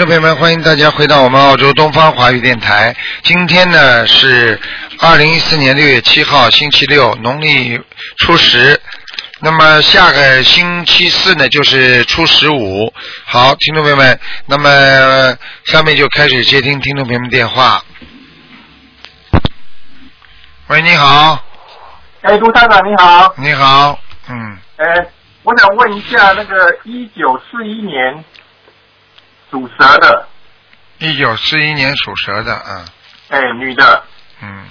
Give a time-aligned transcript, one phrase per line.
[0.00, 2.96] 听众朋友们，欢迎大家回到我们澳洲东方华语电台。
[3.22, 4.58] 今天呢是
[4.98, 7.78] 二零一四年六月七号，星期六，农历
[8.16, 8.80] 初十。
[9.40, 12.90] 那么下个星期四呢就是初十五。
[13.26, 15.36] 好，听众朋友们，那么
[15.66, 17.84] 下面就开始接听听众朋友们电话。
[20.68, 21.44] 喂，你好，
[22.22, 23.98] 哎，卢站长你好，你好，
[24.30, 25.06] 嗯，哎，
[25.42, 28.24] 我想问一下，那个一九四一年
[29.50, 30.28] 属蛇的，
[30.98, 32.84] 一九四一年属蛇的，啊，
[33.28, 34.04] 哎，女的，
[34.42, 34.68] 嗯。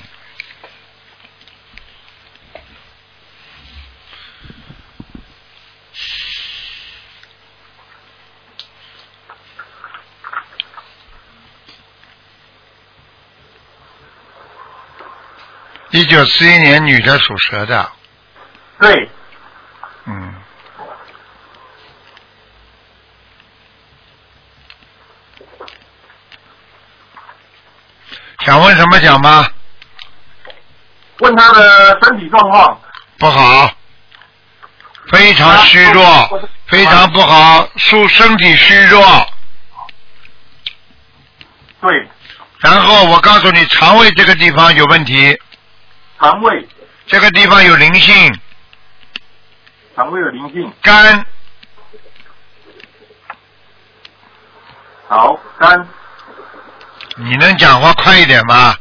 [15.92, 17.92] 一九四一年女的属蛇的，
[18.80, 19.10] 对，
[20.06, 20.39] 嗯。
[28.50, 29.48] 想问什么讲吧？
[31.20, 32.82] 问他的身体状况，
[33.20, 33.72] 不好，
[35.12, 39.28] 非常虚弱，非常不好，属身体虚弱。
[41.82, 42.10] 对，
[42.58, 45.40] 然后我告诉你，肠胃这个地方有问题，
[46.20, 46.68] 肠胃，
[47.06, 48.40] 这个地方有灵性，
[49.96, 51.24] 肠胃有灵性，肝。
[55.08, 55.88] 好，肝，
[57.22, 58.76] 你能讲话快一点吗？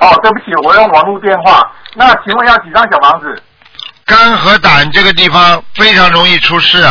[0.00, 1.60] 哦，对不起，我用网络电话，
[1.94, 3.42] 那请问要几张小房子？
[4.06, 6.82] 肝和胆这个地方非常容易出事，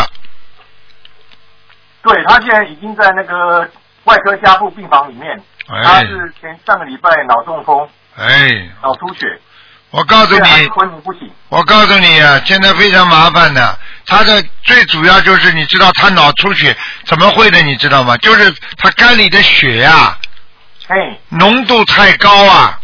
[2.04, 3.68] 对他现在已经在那个
[4.04, 9.26] 外科加护病房里面，他哎是前上个礼拜脑中风、哎，脑出血，
[9.90, 11.30] 我告诉你，昏迷不醒。
[11.50, 13.78] 我告诉你啊，现在非常麻烦的。
[14.06, 16.76] 他的最主要就是你知道他脑出血
[17.06, 18.16] 怎么会的，你知道吗？
[18.18, 20.18] 就是他肝里的血呀、
[20.90, 22.80] 嘿，浓度太高啊，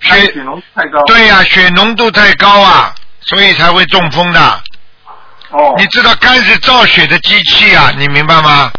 [0.00, 1.02] 血浓太高。
[1.02, 4.40] 对呀、血浓度太高啊，所以才会中风的。
[5.50, 8.70] 哦，你知道肝是造血的机器啊，你明白吗？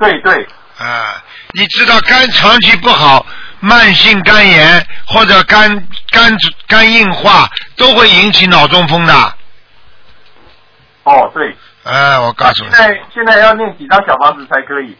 [0.00, 0.48] 对对，
[0.78, 1.22] 啊，
[1.52, 3.24] 你知道肝长期不好，
[3.60, 9.14] 慢性肝炎或者肝肝肝硬化都会引起脑中风的。
[11.04, 11.56] 哦对。
[11.84, 14.96] 哎，我告诉你现，在现在要念几张小房子才可以？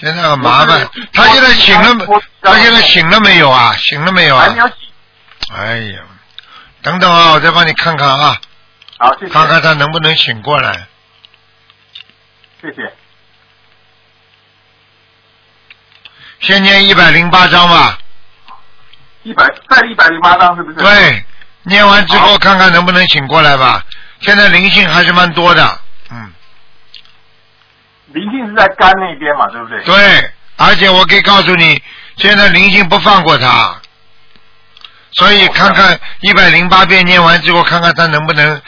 [0.00, 0.88] 现在很麻烦。
[1.12, 3.74] 他现在醒了我，他现在醒了没有啊？
[3.76, 4.50] 醒了没有啊还？
[4.50, 4.76] 没有醒。
[5.54, 6.00] 哎呀，
[6.82, 8.40] 等等啊，我再帮你看看啊，
[8.98, 9.32] 好，谢谢。
[9.32, 10.86] 看看他能不能醒过来。
[12.62, 12.92] 谢谢。
[16.40, 17.98] 先念一百零八章吧。
[19.22, 20.76] 一百再一百零八张是不是？。
[20.78, 21.24] 对，
[21.64, 23.84] 念完之后看看能不能醒过来吧。
[24.20, 25.78] 现在灵性还是蛮多的，嗯，
[28.12, 29.82] 灵性是在肝那边嘛，对不对？。
[29.84, 31.80] 对，而且我可以告诉你，
[32.16, 33.80] 现在灵性不放过他，
[35.12, 38.60] 所以看看一百零八遍念完之后，看看他能不能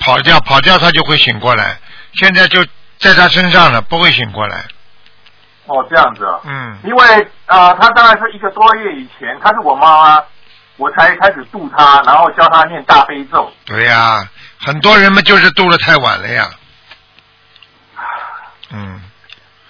[0.00, 1.78] 跑掉，跑掉他就会醒过来。
[2.14, 2.64] 现在就
[2.98, 4.64] 在他身上了，不会醒过来。
[5.66, 6.40] 哦，这样子啊。
[6.44, 10.22] 嗯，因为呃，他大概是一个多月以前，他是我妈妈，
[10.76, 13.52] 我才开始度他，然后教他念大悲咒。
[13.64, 16.50] 对呀、很多人们就是度的太晚了呀。
[18.70, 19.00] 嗯，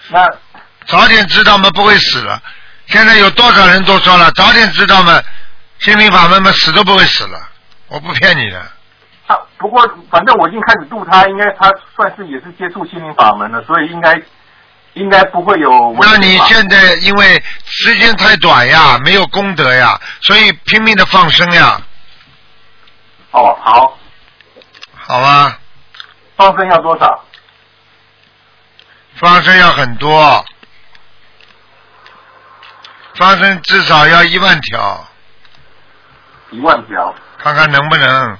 [0.09, 0.28] 那
[0.87, 2.41] 早点知道嘛，不会死了。
[2.87, 5.22] 现在有多少人都说了，早点知道嘛，
[5.78, 7.38] 心灵法门嘛，死都不会死了。
[7.88, 8.62] 我不骗你的。
[9.27, 14.21] 他不过反正我已经开始度他，应该他算是也是接触心灵法门了，所以应该
[14.93, 15.97] 应该不会有。
[16.00, 21.81] 那你现在因为时间太短呀，没有功德呀，所以拼命的放生呀，
[23.31, 23.99] 哦好，
[24.94, 25.59] 好吧？
[26.37, 27.25] 放生要多少？
[29.25, 30.44] 放生要很多，
[33.15, 35.09] 放生至少要一万条，
[36.50, 37.15] 一万条。
[37.38, 38.38] 看看能不能。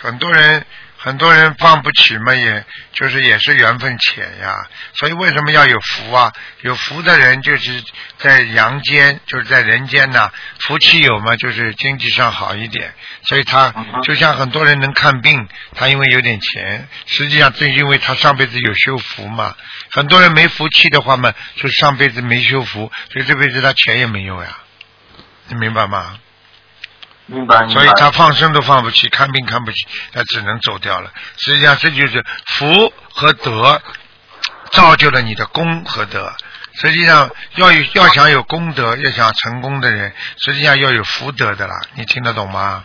[0.00, 0.64] 很多人
[1.02, 2.62] 很多人放不起嘛，也
[2.92, 4.68] 就是也是缘分浅呀。
[4.98, 6.30] 所以为什么要有福啊？
[6.60, 7.82] 有福的人就是
[8.18, 12.92] 在阳间，就是在人间呐，福气有嘛，就是经济上好一点。
[13.24, 19.56] 所以他就像很多人能看病，他因为有点钱，实际上正因为他上辈子有修福嘛。
[19.90, 24.58] 很多人没福气的话嘛，就上辈子没修福，所以这辈子他钱也没有呀。
[25.48, 26.18] 你明白吗？
[27.68, 31.10] 所以他放生都放不起，看病看不起，他只能走掉了。
[31.36, 33.80] 实际上这就是福和德
[34.72, 36.32] 造就了你的功和德。
[36.74, 41.74] 实际上要有要想有功德，要想成功的人，实际上要有福德的啦。
[41.94, 42.82] 你听得懂吗？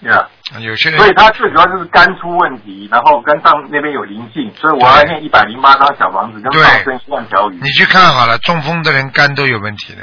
[0.00, 0.28] 呀、
[0.58, 10.02] 有些人所以他最主要就是肝出问题，然后肝脏那边有灵性，所以我要念一百零八张小房子跟放生一万条鱼你，去看好了，中风的人肝都有问题的，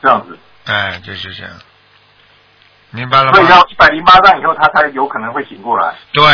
[0.00, 0.38] 这样子。
[0.66, 1.52] 哎，就是这样，
[2.90, 3.32] 明白了吗？
[3.32, 3.48] 所以？
[3.48, 5.94] 要一百零八张以后，他才有可能会醒过来。
[6.12, 6.24] 对，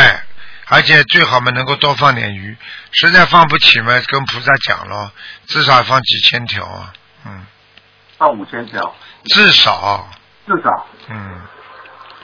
[0.67, 2.57] 而且最好嘛能够多放点鱼，
[2.91, 5.11] 实在放不起嘛，跟菩萨讲咯，
[5.47, 6.93] 至少放几千条啊，
[7.25, 7.45] 嗯，
[8.17, 8.95] 放五千条，
[9.25, 10.07] 至少，
[10.47, 10.85] 至少。
[11.09, 11.41] 嗯，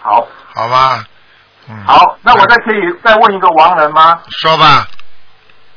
[0.02, 1.06] 好，好吧，
[1.68, 4.22] 嗯，好，那我再可以再问一个亡人吗？
[4.30, 4.88] 说吧，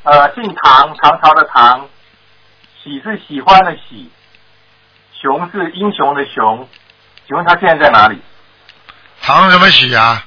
[0.05, 1.88] 呃，姓唐，唐朝的唐，
[2.83, 4.11] 喜是喜欢的喜，
[5.20, 6.67] 雄是英雄的雄，
[7.26, 8.19] 请问他现在在哪里？
[9.20, 10.25] 唐什么喜啊？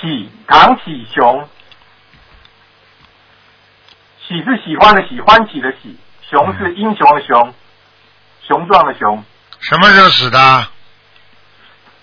[0.00, 1.46] 喜，唐喜雄，
[4.26, 5.98] 喜是喜欢的喜，欢喜的喜，
[6.30, 7.54] 雄是英雄的雄，
[8.46, 9.22] 雄壮的雄。
[9.60, 10.66] 什么时候死的？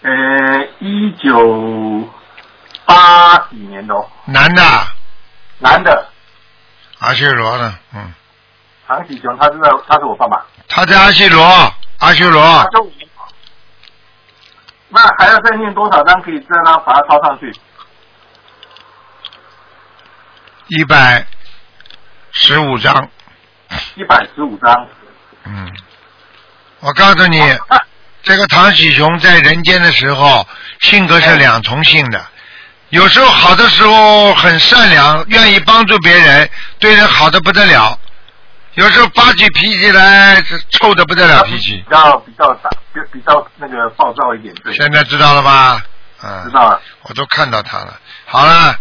[0.04, 2.07] 呃，一九
[2.86, 4.62] 八几年的哦，男的，
[5.59, 6.09] 男的，
[7.00, 8.13] 阿修罗的，嗯，
[8.88, 10.45] 唐喜雄，他是在他是我爸爸。
[10.68, 12.69] 他在阿修罗，阿修罗
[14.89, 17.51] 那还要再念多少张可以再让把它抄上去？
[20.68, 21.25] 一百
[22.31, 23.09] 十五张，
[23.95, 24.88] 一百十五张。
[25.45, 25.71] 嗯，
[26.80, 27.80] 我告诉你，啊
[28.21, 30.47] 这个唐喜雄在人间的时候，
[30.81, 32.25] 性格是两重性的。
[32.89, 36.50] 有时候好的时候很善良，愿意帮助别人，
[36.80, 37.97] 对人好的不得了；
[38.75, 41.92] 有时候发起脾气来，是臭的不得了脾气比。
[41.92, 45.81] 较比较大，比比较那个暴躁一点，对，现在知道了吧？
[46.24, 46.81] 嗯，知道了。
[47.04, 48.00] 我都看到他了。
[48.25, 48.75] 好了，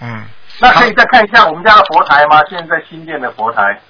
[0.00, 0.24] 嗯，
[0.60, 2.42] 那可以再看一下我们家的佛台吗？
[2.50, 3.80] 现在新建的佛台，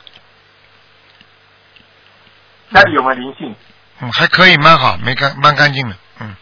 [2.73, 3.55] 家里有没有灵性？
[4.01, 6.37] 嗯，还可以，蛮好，没干，蛮干净的，嗯，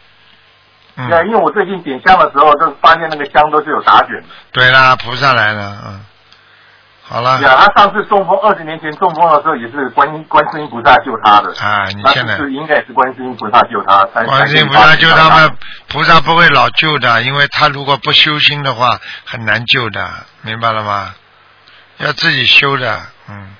[0.97, 4.27] 嗯，对，因为我最近点香的时候，就发现那个香都是有打卷的。
[4.51, 6.05] 对啦，菩萨来了，嗯，
[7.09, 11.53] 好了，对啊，他上次中风，二十年前中风的时候也是观音观世音菩萨救他的。
[11.63, 15.57] 啊，你那现在是应该也是观世音菩萨救他，才观世音菩萨救他们，
[15.87, 20.05] 菩萨不会老救的，因为他如果不修心的话，很难救的，
[20.41, 21.13] 明白了吗？
[21.99, 23.55] 要自己修的，嗯，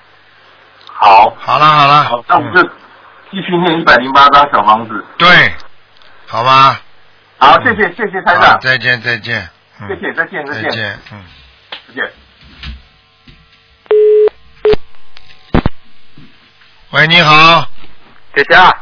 [0.92, 2.70] 好，好了好了，好，那我们就嗯
[3.30, 5.04] 继续念一百零八张小房子。
[5.16, 5.26] 对，
[6.26, 6.80] 好吧，
[7.38, 9.48] 好，谢谢谢谢台好，长，再见再见，
[9.80, 11.24] 嗯谢谢再见再见再见，嗯。
[11.88, 12.12] 再见。
[16.90, 17.66] 喂，你好，
[18.34, 18.72] 姐姐啊，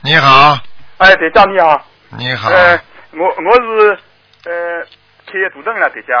[0.00, 0.58] 你好，
[0.98, 1.86] 哎，姐姐你好，
[2.18, 2.80] 你好，呃，
[3.12, 3.98] 我我是
[4.50, 4.84] 呃
[5.30, 6.12] 企业主任了，姐姐，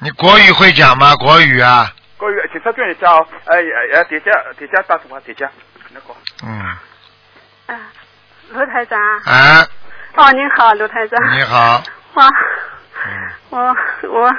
[0.00, 1.14] 你国语会讲吗？
[1.16, 5.48] 国语啊，国语警察专一下哦，哎哎哎，姐姐姐姐打电话，姐姐，
[5.94, 6.14] 那个，
[6.44, 6.60] 嗯，
[7.66, 7.80] 啊，
[8.50, 9.00] 卢台长。
[9.24, 9.66] 啊，
[10.16, 11.38] 哦，您好，卢台长。
[11.38, 11.82] 你好，
[12.14, 12.28] 哇，
[13.06, 13.76] 嗯，我
[14.10, 14.30] 我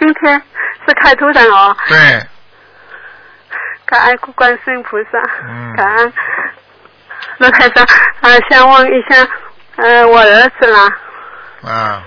[0.00, 0.42] 今天
[0.88, 2.26] 是开图人哦，对，
[3.88, 5.18] 感恩观世音菩萨，
[5.48, 6.12] 嗯感恩
[7.38, 7.82] 卢台长。
[8.20, 9.26] 啊，想问一下，
[9.76, 10.98] 呃，我儿子啦，
[11.62, 12.02] 啊，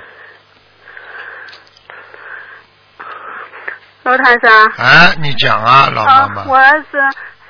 [4.04, 4.72] 卢台长。
[4.78, 7.00] 哎，你讲啊，老妈妈，我儿子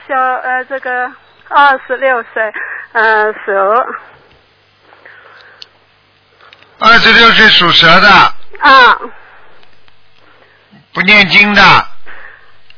[0.08, 1.12] 小呃这个
[1.50, 2.54] 二十六岁，
[2.94, 3.86] 呃蛇
[6.80, 8.08] 二十六岁属蛇的，
[8.62, 8.98] 啊，
[10.94, 11.62] 不念经的，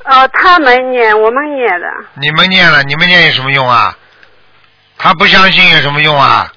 [0.03, 1.87] 呃他没念，我们念的。
[2.15, 3.97] 你们念了，你们念有什么用啊？
[4.97, 6.51] 他不相信有什么用啊？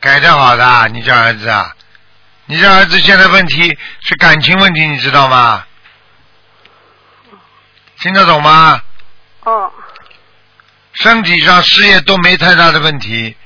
[0.00, 1.74] 改得好的，你这儿子啊，
[2.46, 5.64] 你这儿子现在问题是感情问题，你知道吗？
[8.00, 8.80] 听得懂吗？
[9.44, 9.72] 哦
[10.94, 13.36] 身体上、事业都没太大的问题，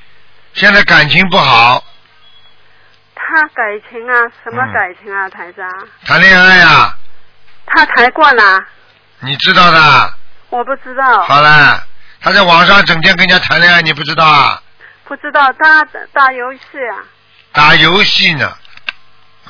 [0.52, 1.82] 现在感情不好，
[3.14, 5.66] 他感情啊，什么感情啊，台长？
[6.04, 6.94] 谈恋爱啊，
[7.70, 8.64] 他谈过呢，
[9.20, 10.14] 你知道的。
[10.50, 11.82] 我不知道，好了，
[12.20, 14.62] 他在网上整天跟人家谈恋爱，你不知道啊？
[15.04, 16.60] 不知道他打游戏
[16.92, 17.04] 啊，
[17.52, 18.56] 打游戏呢，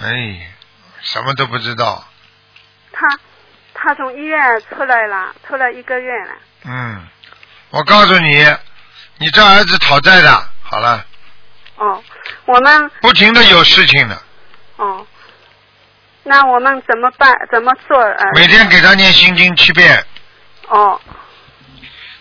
[0.00, 0.52] 哎，
[1.00, 2.04] 什么都不知道。
[2.92, 3.06] 他
[3.74, 6.32] 他从医院出来了，出来一个月了。
[6.64, 7.06] 嗯，
[7.70, 8.44] 我告诉你，
[9.18, 11.04] 你这儿子讨债的，好了，
[11.76, 12.02] 哦，
[12.44, 14.20] 我们不停的有事情的，
[14.76, 15.06] 哦，
[16.28, 17.34] 那我们怎么办？
[17.50, 17.98] 怎么做？
[17.98, 20.04] 呃，每天给他念心经七遍，
[20.68, 21.00] 哦。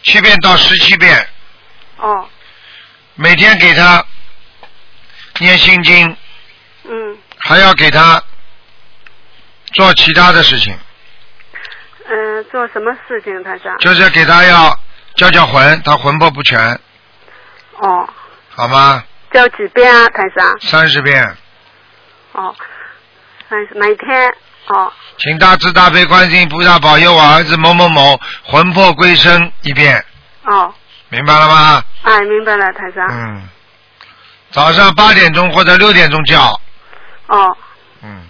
[0.03, 1.27] 七遍到十七遍，
[1.97, 2.27] 哦，
[3.15, 4.03] 每天给他
[5.39, 6.15] 念心经，
[6.85, 7.17] 嗯。
[7.39, 8.21] 还要给他
[9.73, 10.77] 做其他的事情，
[12.07, 13.77] 嗯、呃做什么事情，他长？
[13.79, 14.79] 就是给他要
[15.15, 16.59] 叫叫魂，他魂魄不全，
[17.79, 18.09] 哦，
[18.49, 19.03] 好吗？
[19.31, 20.57] 叫叫几遍啊，台长？
[20.61, 21.37] 三十遍，
[22.31, 22.55] 哦，
[23.75, 24.29] 每天
[24.67, 30.03] 哦请大慈大悲观世音菩萨保佑我儿子某某某魂魄归生一遍，
[30.43, 30.73] 哦，
[31.09, 31.83] 明白了吗？
[32.03, 33.07] 哎，明白了，台长。
[33.09, 33.47] 嗯，
[34.51, 36.41] 早上八点钟或者六点钟叫，
[37.27, 37.57] 哦，
[38.03, 38.27] 嗯，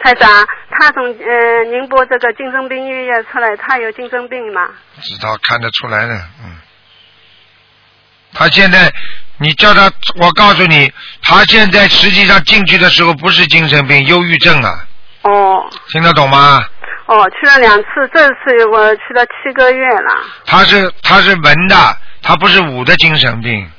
[0.00, 0.28] 台长，
[0.70, 4.68] 他从呃宁波这个精神病医院出来，他有精神病吗？
[5.02, 6.14] 知道看得出来的，
[6.44, 6.56] 嗯。
[8.34, 8.92] 他现在，
[9.38, 14.84] 你叫他，我告诉你，他现在实际上进去的时候不是精神病，忧郁症啊，
[15.22, 16.64] 哦听得懂吗？
[17.06, 20.24] 哦，去了两次，这次我去了七个月了。
[20.46, 23.70] 他是他是文的，他不是武的精神病，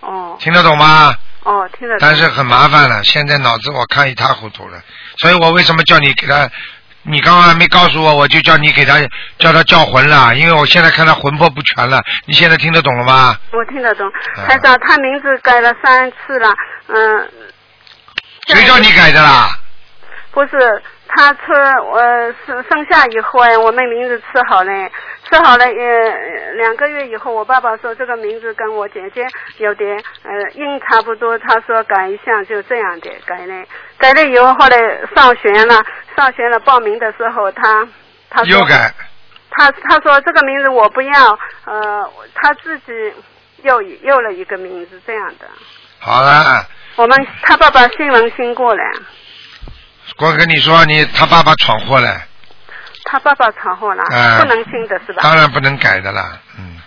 [0.00, 1.14] 哦听得懂吗？
[1.42, 1.98] 哦，听得懂。
[2.00, 4.80] 但是很麻烦了，现在脑子我看一塌糊涂了，
[5.18, 6.48] 所以我为什么叫你给他？
[7.08, 8.94] 你刚刚还没告诉我，我就叫你给他
[9.38, 12.02] 叫他叫魂了，因为我现在看他魂魄不全了。
[12.26, 13.36] 你现在听得懂了吗？
[13.52, 16.54] 我听得懂，啊台长，他名字改了三次了，
[16.88, 17.28] 嗯。
[18.48, 19.48] 谁叫你改的啦？
[20.30, 21.40] 不是，他吃
[21.90, 21.98] 我
[22.46, 24.70] 生生下以后哎，我们名字吃好了，
[25.28, 29.26] 吃好了呃两个月以后，我爸爸说这个名字跟我姐姐
[29.58, 33.64] 有点呃音差不多，他说改一下就这样的改了，
[33.98, 34.78] 改了以后后来
[35.16, 35.82] 上学了，
[36.16, 37.86] 上学了报名的时候他
[38.30, 38.92] 他又改，
[39.50, 42.92] 他他说这个名字我不要，呃他自己
[43.62, 45.46] 又又了一个名字这样的，
[45.98, 48.82] 好了，我们他爸爸新闻新过来。
[50.18, 52.22] 我跟你说，你他爸爸闯祸了，
[53.04, 55.22] 他爸爸闯祸了，哎不能信的是吧？
[55.22, 56.80] 当然不能改的啦，嗯。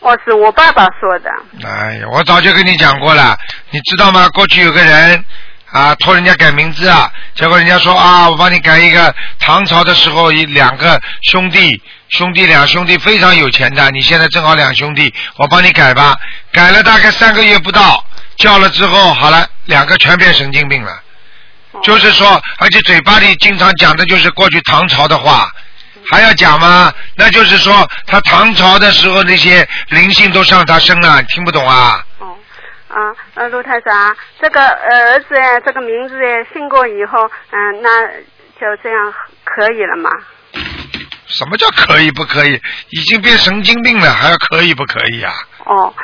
[0.00, 1.30] 我，是我爸爸说的。
[1.64, 3.36] 哎呀，我早就跟你讲过了，
[3.70, 4.28] 你知道吗？
[4.30, 5.24] 过去有个人
[5.72, 16.14] 啊，托人家改名字啊，结果人家说啊，我帮你改一个唐朝的时候一两个兄弟，兄弟两兄弟非常有钱的，你现在正好两兄弟，我帮你改吧。
[16.52, 18.04] 改了大概三个月不到，
[18.36, 20.92] 叫了之后好了，两个全变神经病了。
[21.82, 25.50] 就是说，而且嘴巴里经常讲的就是过去唐朝的话，
[26.10, 26.92] 还要讲吗？
[27.16, 32.04] 那就是说，他唐朝的时候那些灵性都上他身了，听不懂啊？
[32.92, 38.06] 哦，啊，呃，卢台长，这个呃儿子哎，这个名字哎，姓过以后，嗯、那
[38.60, 39.12] 就这样
[39.44, 40.10] 可以了吗？
[41.26, 42.60] 什么叫可以不可以？
[42.90, 45.32] 已经变神经病了，还要可以不可以啊？
[45.64, 45.94] 哦，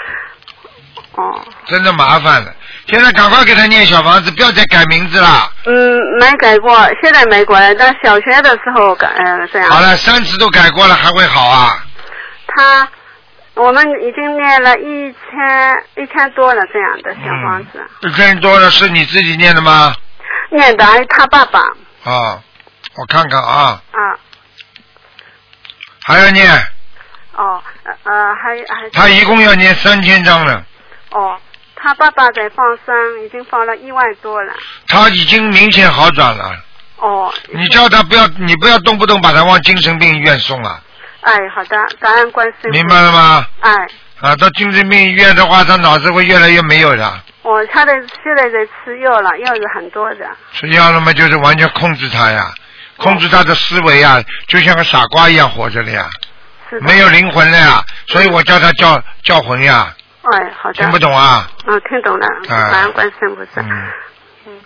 [1.16, 2.54] 哦，真的麻烦了。
[2.87, 5.52] 现在赶快给他念小房子，不要再改名字了。
[5.66, 9.68] 嗯，没改过，现在没过来，但小学的时候改，嗯、这样。
[9.68, 11.85] 好了，三次都改过了，还会好啊？
[12.47, 12.88] 他，
[13.59, 19.95] 我们已经念了一千一千多了这样的小房子，一千多了是你自己念的吗？
[20.50, 21.61] 念的还他爸爸
[22.05, 22.41] 啊，
[22.95, 24.19] 我看看啊，啊。
[26.07, 26.50] 还要念，
[27.35, 30.65] 哦，呃呃，还还他一共要念三千张了。
[31.11, 31.37] 哦，
[31.77, 34.55] 他爸爸在放生，已经放了一万多了。
[34.87, 36.57] 他已经明显好转了。
[36.97, 40.81] 哦，你叫他不要，你不要动不动把他往精神病医院送啊，
[41.28, 42.70] 哎，好的，感恩关心。
[42.70, 43.12] 明白了？
[43.12, 43.47] 吗？
[43.61, 43.73] 哎，
[44.23, 47.20] 啊，到精神病医院的话，他脑子会越来越没有的。
[47.42, 50.26] 我他的现在在吃药了，药有很多的。
[50.52, 52.50] 吃药了嘛，就是完全控制他呀，
[52.97, 56.08] 控制他的思维呀，就像个傻瓜一样活着的呀，
[56.70, 56.87] 是的。
[56.87, 59.94] 没有灵魂了呀，所以我叫他叫叫魂呀，
[60.32, 60.75] 哎，好的。
[60.75, 61.47] 听不懂啊？
[61.66, 62.26] 嗯，听懂了。
[62.49, 63.61] 啊感恩观世音菩萨。
[64.47, 64.58] 嗯，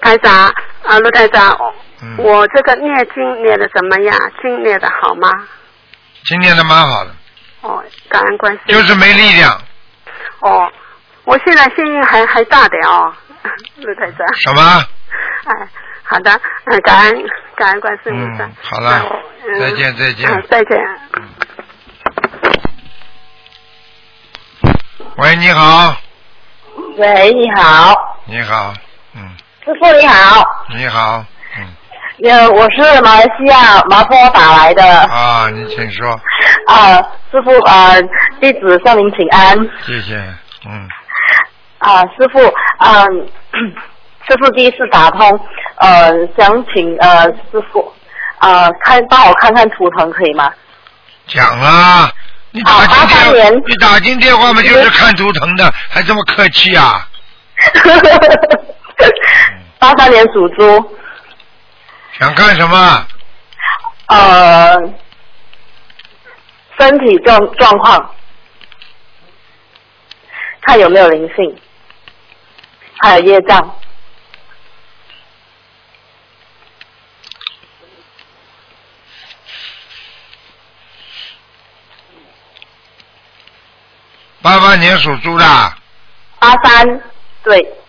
[0.00, 0.46] 台长
[0.86, 1.54] 啊，陆台长，
[2.02, 4.18] 嗯我这个念经念的怎么样？
[4.40, 5.28] 经念的好吗？
[6.24, 7.10] 今年的蛮好的，
[7.62, 8.74] 哦，感恩关心。
[8.74, 9.60] 就是没力量。
[10.40, 10.70] 哦，
[11.24, 13.12] 我现在声音还还大点哦，
[13.76, 14.34] 陆台长。
[14.34, 14.84] 什么？
[15.44, 15.68] 哎，
[16.04, 16.30] 好的，
[16.66, 17.24] 嗯，感恩
[17.56, 18.44] 感恩观世音菩萨。
[18.44, 19.02] 嗯好了
[19.44, 20.78] 嗯再见再见嗯再见。
[25.16, 25.96] 喂，你好，
[26.96, 28.72] 喂，你好，你好，
[29.14, 29.30] 嗯，
[29.64, 31.26] 师傅你好，你好，嗯，
[32.24, 36.08] 呃，我是马来西亚麻坡打来的，啊，你请说，
[36.68, 37.02] 啊，
[37.32, 37.94] 师傅啊，
[38.40, 40.14] 弟子向您请安，谢谢，
[40.68, 40.88] 嗯，
[41.78, 42.38] 啊，师傅，
[42.78, 43.02] 啊，
[44.28, 45.40] 师傅第一次打通，
[45.78, 47.92] 呃，想请呃师傅，
[48.38, 50.48] 啊，看帮我看看图腾可以吗？
[51.26, 52.08] 讲啊，
[52.52, 53.52] 你打进啊83电年。
[53.66, 57.04] 你打进电话嘛，就是看图腾的，还这么客气啊？
[59.80, 60.96] 八三年属猪，
[62.22, 63.06] 想干什么？
[64.06, 64.76] 呃，
[66.78, 68.14] 身体状状况，
[70.60, 71.60] 看有没有灵性，
[73.00, 73.76] 还有业障。
[84.40, 85.44] 八八年属猪的，
[86.38, 87.02] 八三，
[87.42, 87.81] 对，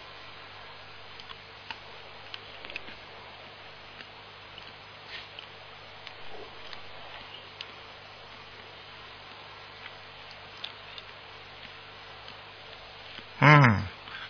[13.44, 13.82] 嗯，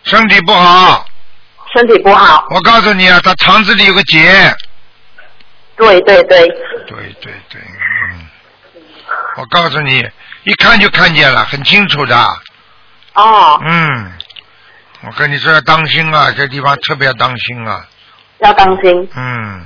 [0.04, 1.06] 身体不好。
[1.74, 4.56] 身体不好，我告诉你啊，他肠子里有个结。
[5.76, 6.48] 对对对，
[6.88, 8.28] 对对对，嗯。
[9.38, 10.08] 我告诉你，
[10.44, 12.16] 一看就看见了，很清楚的。
[13.14, 14.12] 哦，嗯，
[15.02, 17.86] 我跟你说要当心啊，这地方特别要当心啊。
[18.40, 19.64] 要当心嗯，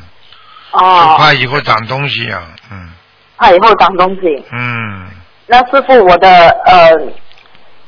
[0.72, 2.42] 就哦，怕以后长东西啊。
[2.72, 2.90] 嗯
[3.38, 4.46] 怕以后长东西。
[4.52, 5.10] 嗯，
[5.46, 6.30] 那师傅，我的
[6.66, 6.92] 呃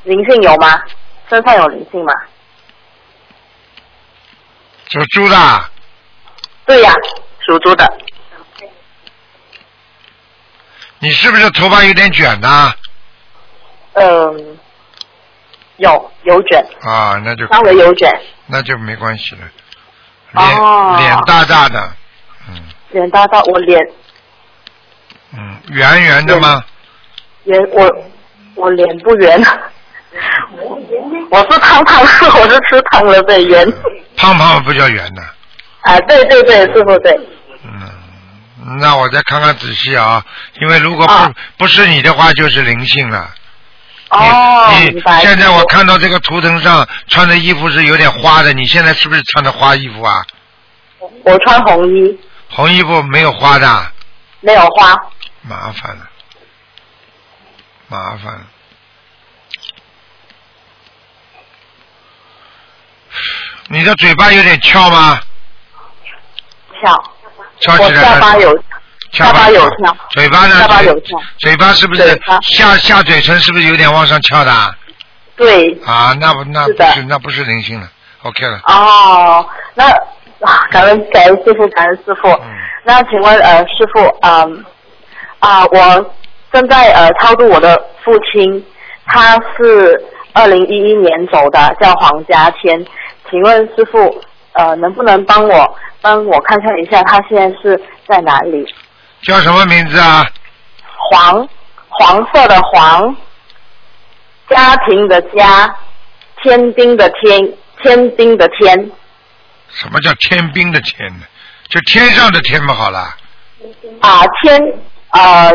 [0.04, 0.80] 灵性有吗？
[1.30, 2.12] 身上有灵性吗？
[4.90, 5.70] 属猪的，
[6.66, 6.92] 对呀、
[7.46, 7.86] 属猪的。
[10.98, 12.74] 你是不是头发有点卷呐？
[13.92, 14.58] 嗯，
[15.76, 18.10] 有有卷，啊，那就稍微有卷，
[18.46, 19.48] 那就没关系了。
[20.32, 21.92] 脸、哦脸大大的，
[22.48, 23.80] 嗯脸大大，我脸
[25.32, 26.64] 嗯，圆圆的吗？
[27.44, 28.04] 圆，我
[28.56, 29.40] 我脸不圆，
[31.30, 32.00] 我是胖胖，
[32.40, 33.72] 我是吃胖了的圆。
[34.16, 35.22] 胖胖不叫圆的。
[35.82, 37.12] 啊，对对对，师傅对，
[37.64, 40.24] 嗯，那我再看看仔细啊，
[40.60, 43.30] 因为如果不、啊不是你的话，就是灵性了。
[44.10, 45.00] 哦，你。
[45.20, 50.22] 现在我看到这个图腾上穿的衣服是有点花的，你现在是不是穿的花衣服啊？
[51.24, 52.18] 我穿红衣，
[52.50, 53.92] 红衣服没有花的，
[54.40, 54.92] 没有花，
[55.42, 56.10] 麻烦了，
[57.88, 58.40] 麻烦了。
[63.72, 65.20] 你的嘴巴有点翘吗？
[66.82, 66.92] 翘，
[67.60, 68.62] 翘起来我下巴有
[69.12, 70.56] 下巴有翘，嘴巴呢？
[70.56, 74.76] 下巴有翘，嘴巴是不是下下嘴唇是不是有点往上翘的啊？
[75.36, 77.88] 对，啊，那不那不是那不是灵性了
[78.24, 78.60] ，OK 了。
[78.64, 79.88] 哦，那
[80.40, 82.28] 啊，感恩感恩师傅，感恩师傅。
[82.28, 84.64] 嗯那请问呃，师傅，嗯
[85.38, 86.12] 啊，我
[86.50, 88.64] 正在呃超度我的父亲，
[89.06, 92.84] 他是二零一一年走的，叫黄家天。
[93.30, 98.66] 请问师傅，呃，能不能帮我帮我看看一下他现在是在哪里？
[99.22, 100.26] 叫什么名字啊？
[101.10, 101.48] 黄
[101.88, 103.16] 黄色的黄，
[104.48, 105.74] 家庭的家，
[106.42, 108.90] 天兵的天，天兵的天。
[109.68, 111.24] 什么叫天兵的天呢？
[111.68, 112.98] 就天上的天嘛，好了。
[114.00, 114.60] 啊，天
[115.10, 115.52] 呃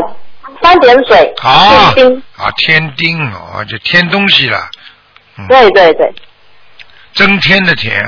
[0.61, 4.59] 三点水，好天丁，啊，天丁哦，就添东西了。
[5.37, 6.13] 嗯，对对对，
[7.15, 8.05] 增添的添。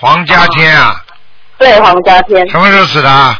[0.00, 1.04] 黄家添啊，
[1.58, 3.10] 对黄家添，什么时候死的？
[3.10, 3.36] 啊？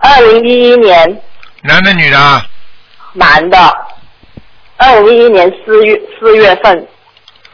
[0.00, 1.22] 二零一一年。
[1.60, 2.18] 男的女的？
[2.18, 2.46] 啊？
[3.12, 3.58] 男的，
[4.78, 6.88] 二零一一年四月四月份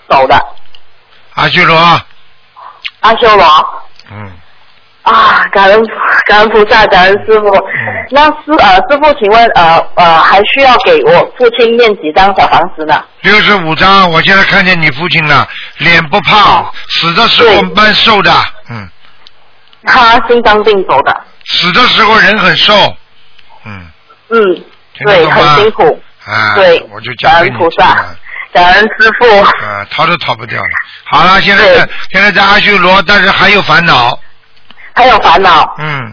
[0.08, 0.40] 走的，
[1.34, 2.00] 阿修罗。
[3.00, 3.82] 阿修罗。
[4.12, 4.32] 嗯，
[5.08, 5.82] 啊，感恩
[6.26, 7.46] 感恩菩萨，感恩师傅。
[8.10, 13.02] 那师呃师傅，请问呃呃还需要给我父亲念几张小房子呢？
[13.22, 18.30] 六十五张，我现在看见你父亲了，脸不胖哦，死的时候对蛮瘦的，
[18.70, 18.88] 嗯，
[19.84, 22.74] 他心脏病走的，死的时候人很瘦，
[23.64, 23.86] 嗯，
[24.28, 24.64] 嗯，
[25.04, 27.10] 对，很辛苦，啊，对我就
[27.58, 27.96] 菩萨
[28.52, 29.40] 感恩师傅。
[29.64, 30.68] 啊，逃都逃不掉了。
[31.04, 34.18] 好了，现在现在在阿修罗，但是还有烦恼。
[34.98, 36.12] 还有烦恼嗯，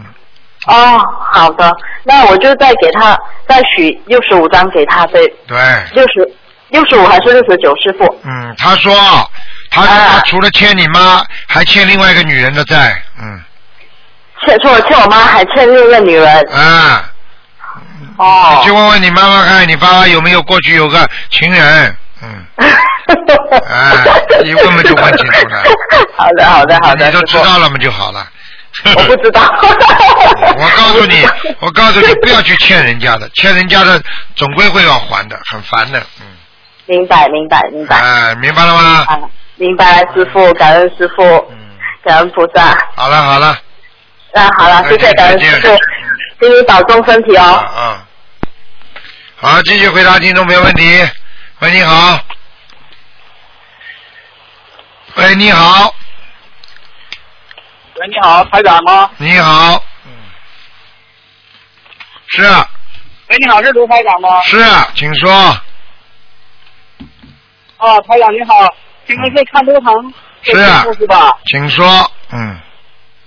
[0.66, 1.00] 哦，
[1.32, 1.72] 好的，
[2.04, 3.18] 那我就再给他
[3.48, 5.58] 再许六十五张给他，对，对，
[5.92, 6.34] 六十
[6.68, 8.04] 六十五还是六十九，师傅？
[8.24, 8.94] 嗯，他说，
[9.70, 13.02] 他说啊他除了欠你妈，还欠另外一个女人的债。
[13.20, 13.42] 嗯，
[14.46, 16.28] 欠除了欠我妈，还欠另一个女人。
[16.52, 17.10] 啊，
[18.18, 18.70] 哦你去。
[18.70, 21.96] 问问你妈妈看，你爸爸有没有过去有个情人？
[22.22, 22.46] 嗯，
[23.68, 23.92] 哎
[24.42, 25.62] 一问问就问清楚了
[26.16, 28.26] 好的，好的，好的，你都知道了嘛就好了。
[28.96, 29.40] 我不知道。
[30.58, 31.26] 我告诉你，
[31.60, 34.00] 我告诉你，不要去欠人家的，欠人家的
[34.34, 35.98] 总归会要还的，很烦的。
[36.20, 36.26] 嗯，
[36.86, 37.96] 明白，明白，明白。
[37.98, 39.04] 哎，明白了吗？
[39.08, 39.20] 啊，
[39.56, 41.56] 明白，师傅，感恩师傅，嗯，
[42.04, 42.76] 感恩菩萨。
[42.94, 43.58] 好了好了，
[44.34, 45.68] 那好了，谢谢感恩师傅
[46.40, 47.56] 请你保重身体啊哦。
[47.56, 48.06] 啊，
[49.36, 51.08] 好，继续回答听众朋友问题。
[51.60, 52.20] 喂，你好。
[55.14, 55.94] 喂，你好，
[57.98, 59.10] 喂，你好，台长吗？
[59.16, 59.82] 你好。
[60.04, 60.12] 嗯，
[62.26, 62.68] 是啊
[63.28, 64.42] 喂，你好，是卢台长吗？
[64.42, 65.30] 是啊，请说。
[67.78, 68.54] 啊，台长你好，
[69.06, 71.38] 请问是看图腾是吧？
[71.46, 71.86] 请说。
[72.32, 72.58] 嗯，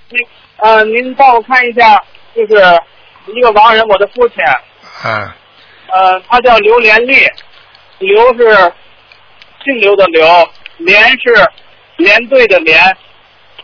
[0.09, 0.19] 您
[0.57, 2.03] 呃，您帮我看一下，
[2.35, 2.81] 就是
[3.35, 4.37] 一个亡人，我的父亲，
[5.03, 5.31] 嗯，
[5.87, 7.25] 呃，他叫刘连利，
[7.97, 8.71] 刘是
[9.63, 10.27] 姓刘的刘，
[10.77, 11.51] 连是
[11.97, 12.97] 连队的连，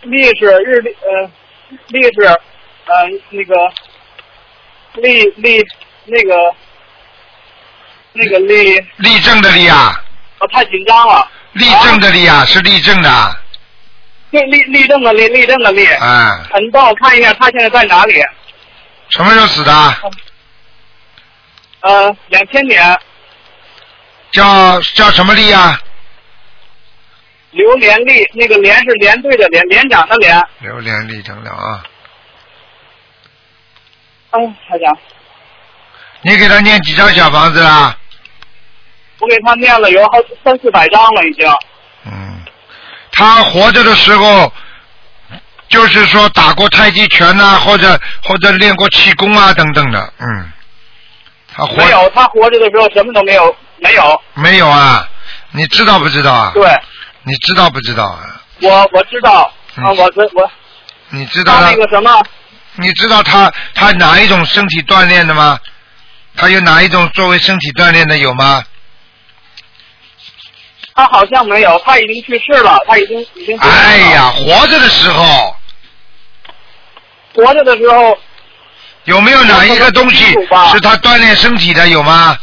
[0.05, 1.31] 历是日历呃
[1.87, 2.23] 历是
[2.85, 3.55] 呃那个
[4.95, 5.65] 历历
[6.05, 6.55] 那个
[8.13, 10.01] 那个历立正的立啊，
[10.39, 13.37] 我太紧张了，立正的立啊，是立正的，
[14.31, 18.21] 对立立正的立立正的立，啊，你帮我看一下他现在在哪里？
[19.09, 19.71] 什么时候死的？
[21.81, 22.99] 呃，两千年
[24.31, 25.79] 叫叫什么立啊？
[27.55, 30.41] 刘连立，那个连是连队的连，连长的连。
[30.59, 31.83] 刘连立正了啊！
[34.31, 34.97] 嗯，台长，
[36.21, 37.97] 你给他念几张小房子啦？
[39.19, 40.11] 我给他念了有好
[40.43, 41.49] 三四百张了，已经。
[42.05, 42.43] 嗯，
[43.13, 44.51] 他活着的时候，
[45.69, 50.51] 就是说打过太极拳呐、或者或者练过气功啊等等的，嗯，
[51.55, 54.21] 他活没有，他活着的时候什么都没有，没有。
[54.33, 55.07] 没有啊？
[55.51, 56.51] 你知道不知道啊？
[56.53, 56.69] 对，
[57.25, 58.41] 你知道不知道啊？
[58.61, 60.51] 我我知道嗯啊，我我我
[61.09, 62.23] 你知道他他那个什么，
[62.75, 65.59] 你知道他他哪一种身体锻炼的吗？
[66.37, 68.63] 他有哪一种作为身体锻炼的有吗？
[70.95, 75.55] 他好像没有，他已经去世了，他已经已经哎呀，活着的时候
[77.33, 78.17] 活着的时候，
[79.03, 80.23] 有没有哪一个东西
[80.71, 82.37] 是他锻炼身体的有吗？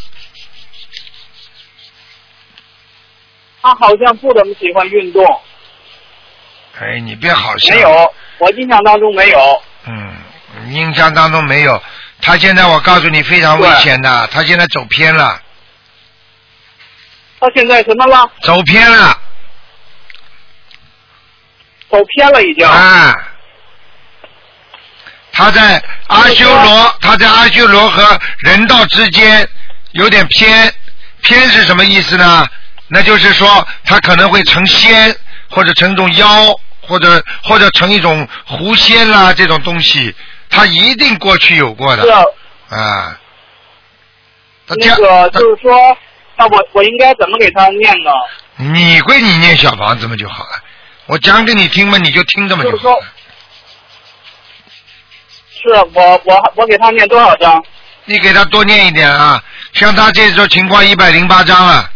[3.62, 5.24] 他好像不怎么喜欢运动，
[6.80, 7.74] 哎，你别好笑。
[7.74, 7.80] 没。
[7.80, 9.62] 有，我印象当中没有。
[9.86, 10.12] 嗯，
[10.70, 11.80] 印象当中没有。
[12.20, 15.40] 他现在我告诉你非常危险的，他现在走偏了，
[17.38, 18.30] 他现在什么了？
[18.40, 19.16] 走偏了
[21.88, 22.66] 走偏了已经。
[22.66, 23.14] 啊！
[25.32, 29.48] 他在阿修罗，他在阿修罗和人道之间
[29.92, 30.74] 有点偏，
[31.22, 32.46] 偏是什么意思呢？
[32.94, 35.16] 那就是说他可能会成仙，
[35.48, 36.28] 或者成一种妖，
[36.82, 40.14] 或者或者成一种狐仙啦这种东西，
[40.50, 42.22] 他一定过去有过的是啊
[42.68, 43.18] 啊。
[44.66, 45.96] 他这那个，就是说，
[46.36, 48.10] 那我我应该怎么给他念呢？
[48.56, 50.62] 你归你念小房子嘛就好了，
[51.06, 53.06] 我讲给你听嘛，你就听着嘛就好了。，
[55.50, 57.64] 是我我我给他念多少章？
[58.04, 61.88] 你给他多念一点啊，像他这种情况一百零八章了。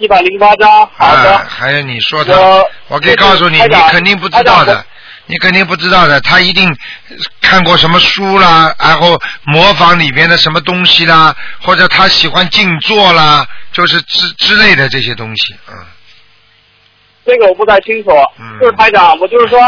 [0.00, 0.68] 一百零八张。
[0.96, 1.36] 好的。
[1.36, 4.84] 啊，还有你说的，我我可以告诉你，你肯定不知道的，
[5.26, 6.74] 你肯定不知道的，他一定
[7.40, 15.74] 看过什么书啦，然后模仿里边的什么东西啦，或者他喜欢静坐啦，就是之之类的这些东西，嗯，
[17.24, 18.10] 这个我不太清楚。
[18.38, 19.60] 嗯就是台长，我就是说，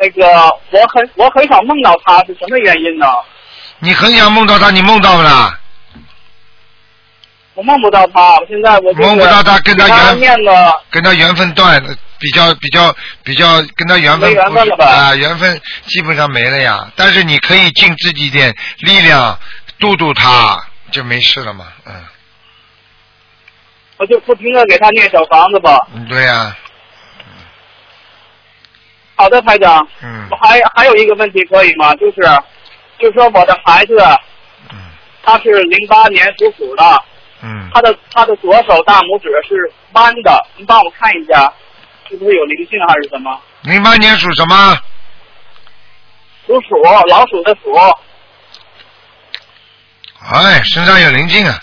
[0.00, 0.26] 那个
[0.70, 3.06] 我很我很少梦到他，是什么原因呢？
[3.78, 5.58] 你很想梦到他，你梦到不啦？
[7.54, 16.90] 我梦不到他，我现在我就是梦不到他跟他缘念了，跟他缘分断了，比较比较比较跟他缘分没缘分了吧啊，缘分基本上没了呀。
[16.96, 19.38] 但是你可以尽自己一点力量
[19.78, 21.66] 度度他，就没事了嘛。
[21.86, 21.94] 嗯，
[23.98, 25.78] 我就不停的给他念小房子吧。
[25.94, 26.56] 嗯对呀、
[29.14, 31.94] 好的，台长，嗯我还还有一个问题可以吗？
[31.94, 32.20] 就是，
[32.98, 33.96] 就是说我的孩子
[34.72, 34.78] 嗯
[35.22, 37.04] 他是零八年属虎的，
[37.44, 41.52] 嗯，他的他的左手大拇指是弯的，您帮我看一下，
[42.08, 43.38] 是不是有灵性还是什么？
[43.62, 44.78] 零八年属什么？
[46.46, 47.74] 属鼠，老鼠的鼠。
[50.32, 51.54] 哎，身上有灵性啊！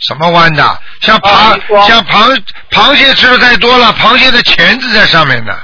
[0.00, 0.62] 什么弯的？
[1.00, 5.58] 像啊螃、像螃螃蟹吃的太多了，螃蟹的钳子在上面呢。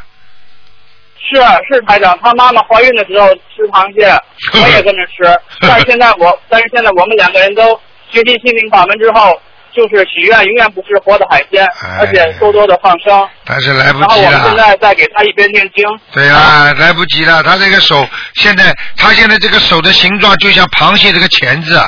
[1.18, 1.36] 是
[1.68, 4.06] 是台长，他妈妈怀孕的时候吃螃蟹，
[4.58, 5.40] 我也跟着吃。
[5.60, 7.78] 但是现在我，但是现在我们两个人都
[8.14, 9.40] 学习心灵法门之后，
[9.74, 13.28] 就是许愿永远不吃活的海鲜，哎而且多多的放生。
[13.44, 14.56] 但是来不及然后我们现了。
[14.56, 15.84] 在再给他一边念经。
[16.12, 17.42] 对啊，来不及了。
[17.42, 21.80] 他这个手现在，他现在这个手的形状就像螃蟹这个钳子，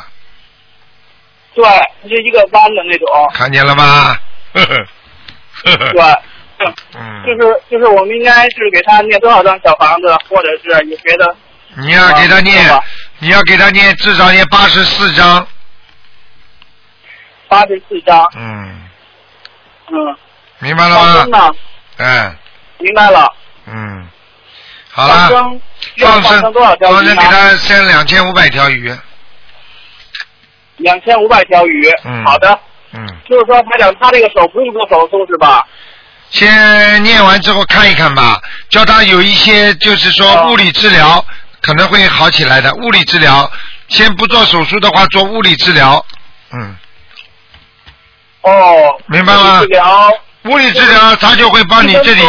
[1.54, 1.64] 对，
[2.10, 3.06] 就一个弯的那种。
[3.32, 4.18] 看见了吗？
[4.52, 4.74] 呵呵
[5.64, 6.02] 呵呵对，
[6.98, 11.36] 嗯，就是就是我们应该是给他念多少张小房子，或者是有别的。
[11.78, 12.82] 你要给他念啊，
[13.18, 15.46] 你要给他念至少念八十四章。
[17.48, 18.26] 八十四张。
[18.36, 18.82] 嗯，
[19.88, 20.16] 嗯。
[20.58, 21.52] 明白了吗？
[21.98, 22.36] 嗯
[22.78, 23.32] 明白了。
[23.66, 24.06] 嗯，
[24.90, 25.28] 好了，
[25.98, 27.22] 放生多少条放生给？
[27.22, 28.94] 他生两千五百条鱼。
[30.76, 31.90] 两千五百条鱼。
[32.04, 32.58] 嗯好的。
[32.92, 35.66] 嗯，就是说，他讲，他这个手不用做手术是吧？
[36.30, 41.24] 先念完之后看一看吧，叫他有一些就是说哦物理治疗
[41.62, 42.72] 可能会好起来的。
[42.74, 43.50] 物理治疗，
[43.88, 46.04] 先不做手术的话，做物理治疗。
[46.52, 46.76] 嗯，
[48.46, 49.60] 哦，明白吗？
[49.60, 50.10] 治疗。
[50.44, 52.22] 物理治疗他就会帮你这里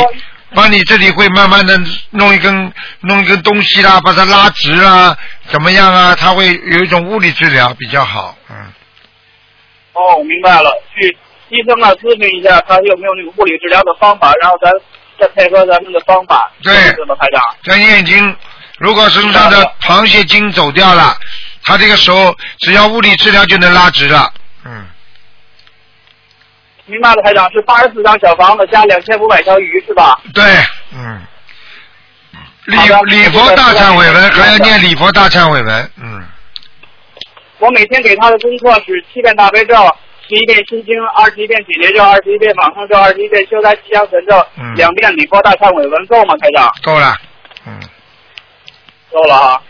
[0.56, 5.16] 帮你这里会慢慢的弄一根弄一根东西啦，把它拉直啊，
[5.50, 6.16] 怎么样啊？
[6.16, 8.56] 他会有一种物理治疗比较好，嗯，
[9.94, 11.16] 哦，明白了，去
[11.50, 14.72] 医生那咨询一下，他有没有那个物理治疗的方法，然后咱
[15.20, 16.74] 再配合咱们的方法，对。
[16.74, 17.44] 是这么排长。
[17.64, 18.36] 在眼睛，
[18.80, 21.16] 如果身上的螃蟹精走掉了，
[21.64, 24.32] 他这个时候只要物理治疗就能拉直了，
[24.66, 24.88] 嗯，
[26.88, 30.20] 明白了，台长是八十四张小房子加两千五百条鱼是吧？
[30.34, 30.44] 对，
[30.94, 31.22] 嗯。
[32.66, 36.22] 礼礼佛大忏悔文还要念礼佛大忏悔文，嗯，
[37.60, 39.74] 我每天给他的功课是七遍大悲咒，
[40.28, 46.70] 十一遍心经，二十一遍解结咒，二十一遍往生咒，二十一遍修灾吉祥神咒，嗯两遍礼佛大忏悔文够吗，台长？
[46.84, 47.16] 够了，
[47.66, 47.80] 嗯，
[49.14, 49.62] 够了哈。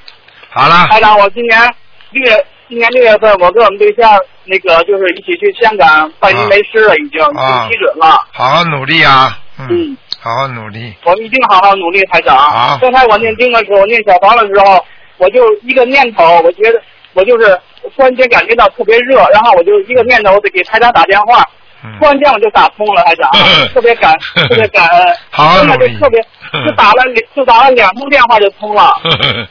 [0.49, 1.75] 好了，台长，我今年
[2.09, 4.11] 六月，今年六月份，我跟我们对象
[4.47, 7.61] 那个就是一起去香港拜您为师了，已经已啊。
[7.61, 8.17] 经批准了。
[8.33, 12.37] 好好努力啊，嗯嗯，好好努力，我们一定好好努力，台长。
[12.37, 12.77] 好。
[12.81, 14.83] 刚才我念经的时候，念小房的时候，
[15.17, 16.81] 我就一个念头，我觉得
[17.13, 17.59] 我就是
[17.95, 21.43] 突然间感觉到特别热，然后我就一个念头，我得给台长打电话，
[21.83, 21.97] 嗯。
[21.99, 23.29] 突，然间我就打通了，台长，
[23.73, 24.13] 特别感
[24.47, 26.21] 特别感恩，真的就特别
[26.65, 28.93] 就打了两就打了两通电话就通了。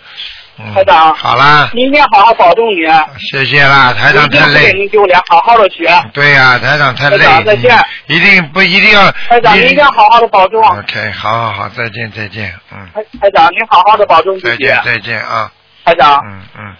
[0.59, 2.77] 嗯台长好啦，您一定好好保重你，
[3.31, 5.87] 谢谢啦，台长太累，您丢脸，好好的学。
[6.14, 10.62] 对呀、台长太累，台长再见一定不一定要，台长，您一定要好好的保重。
[10.62, 14.64] OK，好好好，再见再见，嗯，台台长，您好好的保重自己。
[14.64, 15.53] 再见再见啊，
[15.85, 16.77] 台长，嗯嗯。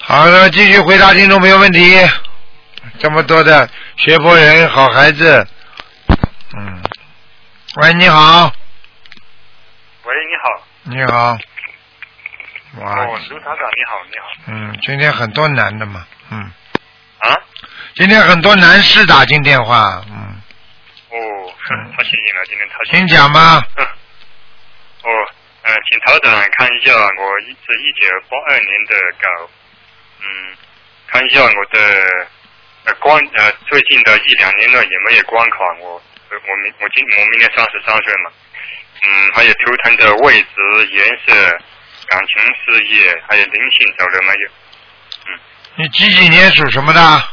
[0.00, 1.96] 好的，继续回答听众朋友问题。
[2.98, 5.46] 这么多的学佛人，好孩子，
[6.56, 6.82] 嗯，
[7.82, 8.50] 喂，你好。
[10.90, 11.38] 你好，
[12.80, 14.26] 哇，哦，卢厂长，你好，你好。
[14.48, 16.50] 嗯，今天很多男的嘛，嗯，
[17.20, 17.38] 啊？
[17.94, 20.42] 今天很多男士打进电话，嗯，
[21.10, 23.06] 哦，哼太幸运了，今天太幸运。
[23.06, 23.86] 请讲吧，嗯。
[25.06, 25.08] 哦，
[25.62, 29.50] 呃，请曹长看一下我一是一九八二年的狗，
[30.22, 30.56] 嗯，
[31.06, 32.26] 看一下我的
[32.86, 38.32] 呃关呃最近的一两年内有没有关卡，我呃我明我今我明年三十三岁嘛，
[39.02, 40.46] 嗯，还有图腾的位置、
[40.92, 41.58] 颜色、
[42.08, 44.48] 感情、事业，还有灵性走了没有？
[45.28, 45.40] 嗯
[45.76, 47.28] 你几几年属什么的？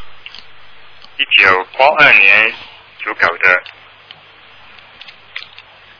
[1.17, 2.53] 一九八二年
[3.03, 3.63] 属狗的，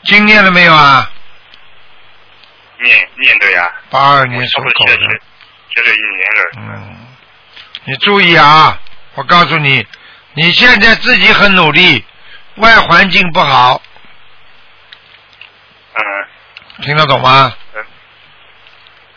[0.04, 1.12] 经念了没有啊？
[2.80, 5.22] 念念的呀，八二年属狗的学，
[5.76, 6.52] 学了一年了。
[6.58, 7.08] 嗯，
[7.86, 8.80] 你注意啊！
[9.16, 9.86] 我告诉你，
[10.34, 12.06] 你现在自己很努力，
[12.58, 13.82] 外环境不好，
[15.98, 16.28] 嗯
[16.84, 17.56] 听得懂吗？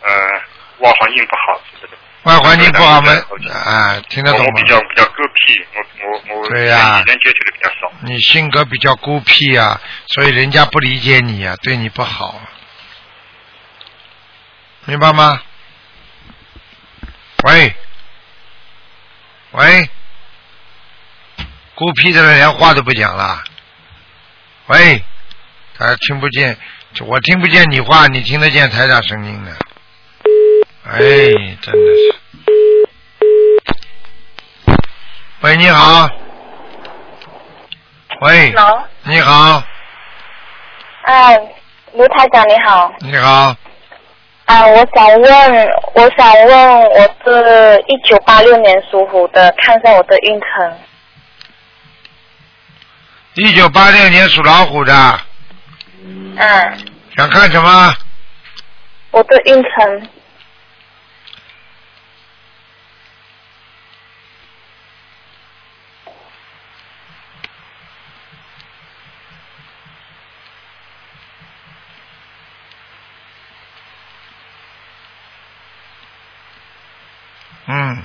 [0.02, 0.10] 呃，
[0.78, 1.60] 外环境不好。
[2.22, 4.00] 外环境不好没好的啊？
[4.08, 4.68] 听得懂吗我我比？
[4.68, 5.80] 较比较孤僻，我
[6.34, 7.92] 我我对呀跟人接触的比较少。
[8.02, 12.48] 你性格比较孤僻啊，所以人家不理解你啊，对你不好啊，
[14.86, 15.42] 明白吗？
[17.44, 17.74] 喂，
[19.52, 19.90] 喂，
[21.74, 23.42] 孤僻的人连话都不讲了。
[24.66, 25.02] 喂，
[25.80, 26.54] 他听不见，
[27.06, 29.50] 我听不见你话，你听得见台长声音的。
[30.84, 30.98] 哎，
[31.62, 32.14] 真的是。
[35.40, 36.06] 喂，你好。
[38.20, 39.62] 喂，Hello，你好，
[41.04, 41.38] 哎，
[41.94, 43.56] 卢台长你好，你好，
[44.44, 50.78] 啊，我想问，我想问，我是一九八六年属虎的，看一下我的运程。
[53.36, 55.20] 一九八六年属老虎的，
[56.36, 56.78] 嗯，
[57.16, 57.94] 想看什么？
[59.12, 60.08] 我的运程，
[77.66, 78.02] 嗯，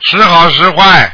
[0.00, 1.12] 时好时坏，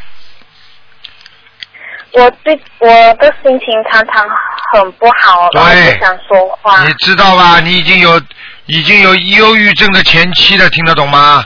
[2.13, 4.29] 我最我的心情常常
[4.73, 6.93] 很不好，然后不想说话你。
[6.95, 7.61] 知道吧？
[7.61, 8.21] 你已经有
[8.67, 11.45] 已经有忧郁症的前期了，听得懂吗？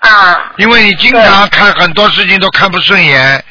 [0.00, 3.44] 啊，因为你经常看很多事情都看不顺眼，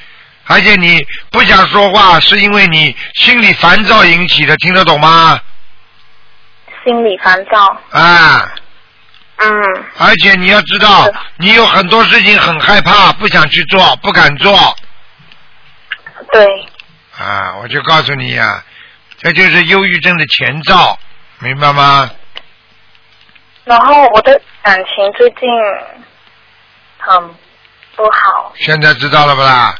[0.45, 5.39] 而且你不想说话，是因为你心里烦躁引起的，听得懂吗？
[6.85, 7.77] 心里烦躁。
[7.91, 8.49] 啊，
[9.39, 14.75] 嗯，而且你要知道，你有很多事情很害怕，不想去做，不敢做。
[16.31, 16.47] 对，
[17.17, 18.63] 啊，我就告诉你呀、
[19.17, 20.97] 这就是忧郁症的前兆，
[21.39, 22.09] 明白吗？
[23.65, 25.49] 然后我的感情最近
[26.99, 27.27] 很
[27.95, 28.53] 不好。
[28.55, 29.75] 现在知道了不啦？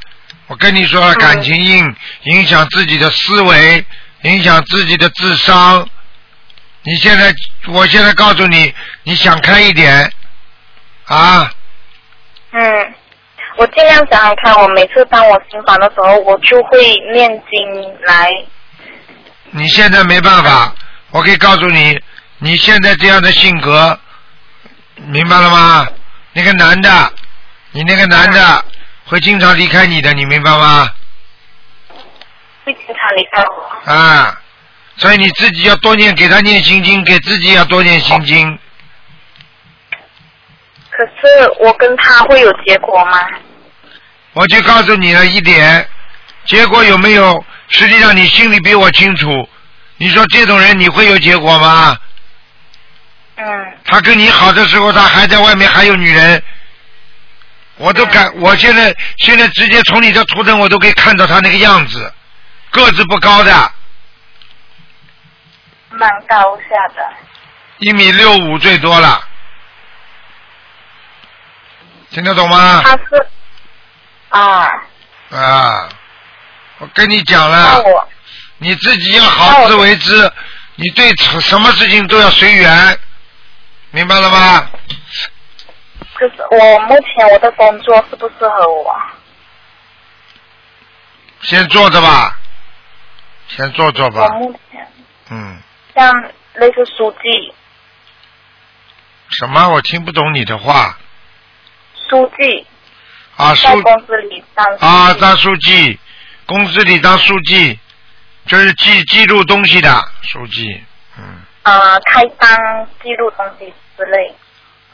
[0.47, 3.86] 我跟你说了，嗯感情硬影响自己的思维，
[4.23, 5.88] 影响自己的智商。
[6.84, 7.34] 你现在，
[7.67, 8.73] 我现在告诉你，
[9.04, 10.12] 你想开一点
[11.06, 11.52] 啊！
[12.52, 12.93] 嗯，
[13.58, 16.80] 我尽量想想看，我每次当我心烦的时候，我就会
[17.12, 18.32] 念经来。
[19.50, 20.74] 你现在没办法，
[21.10, 22.00] 我可以告诉你，
[22.38, 24.00] 你现在这样的性格，
[25.08, 25.88] 明白了吗？
[26.34, 27.12] 那个男的，
[27.72, 28.63] 你那个男的
[29.06, 30.88] 会经常离开你的，你明白吗？
[32.63, 33.91] 会经常离开我。
[33.91, 34.39] 啊，
[34.98, 38.60] 所以你自己要多念，给他念心经，给自己要多念心经。
[40.91, 43.28] 可是我跟他会有结果吗？
[44.38, 45.89] 我就告诉你了一点，
[46.45, 47.43] 结果有没有？
[47.69, 49.50] 实际上你心里比我清楚。
[49.97, 51.97] 你说这种人你会有结果吗？
[53.36, 53.45] 嗯
[53.84, 56.41] 他跟你好的时候，他还在外面还有女人，
[57.78, 62.13] 我都敢，我现在现在直接从你这图腾我都可以看到他那个样子，
[62.69, 63.71] 个子不高的，
[65.89, 67.10] 蛮高下的。
[67.80, 69.19] 一米六五最多了，
[72.12, 72.82] 听得懂吗？
[72.84, 73.28] 他是
[74.38, 74.71] 啊，
[75.32, 75.89] 啊，
[76.80, 77.84] 我跟你讲了，
[78.60, 80.32] 你自己要好自为之，
[80.76, 83.00] 你对什么事情都要随缘，
[83.91, 84.69] 明白了吗？
[86.13, 88.95] 可是我目前我的工作适不适合我？
[91.41, 92.38] 先坐着吧，
[93.47, 94.88] 先坐坐我吧，目前。
[95.30, 95.62] 嗯，
[95.95, 96.13] 像
[96.54, 97.54] 类似书记，
[99.30, 99.69] 什么？
[99.69, 100.97] 我听不懂你的话。
[102.10, 102.65] 书记
[103.38, 105.97] 啊，书在公司里当啊，当书记，
[106.45, 107.80] 公司里当书记，
[108.47, 109.89] 就是记记录东西的
[110.23, 110.84] 书记，
[111.17, 111.23] 嗯，
[111.62, 112.58] 啊开单
[113.04, 114.36] 记录东西之类。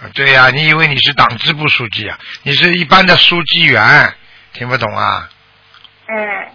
[0.01, 2.19] 啊对呀、你以为你是党支部书记啊？
[2.41, 4.13] 你是一般的书记员，
[4.51, 5.29] 听不懂啊？
[6.07, 6.51] 嗯。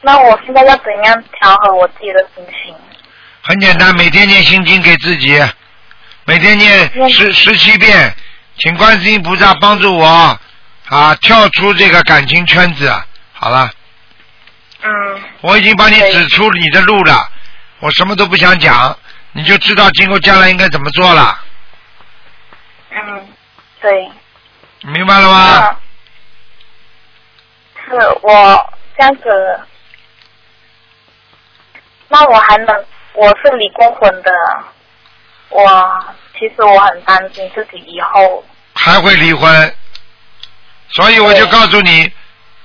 [0.00, 2.74] 那我现在要怎样调和我自己的心情？
[3.42, 5.40] 很简单，每天念心经给自己，
[6.24, 8.14] 每天念念十十七遍，
[8.58, 10.06] 请观世音菩萨帮助我
[10.88, 12.92] 啊，跳出这个感情圈子。
[13.32, 13.70] 好了，
[14.82, 17.28] 嗯我已经帮你指出你的路了，
[17.80, 18.96] 我什么都不想讲，
[19.32, 21.40] 你就知道今后将来应该怎么做了，
[22.90, 23.28] 嗯，
[23.80, 24.10] 对。
[24.84, 25.76] 明白了吗？
[27.84, 29.60] 是我这样子，
[32.08, 34.32] 那我还能，我是离过婚的，
[35.52, 36.04] 我
[36.38, 39.74] 其实我很担心自己以后，还会离婚，
[40.90, 42.10] 所以我就告诉你，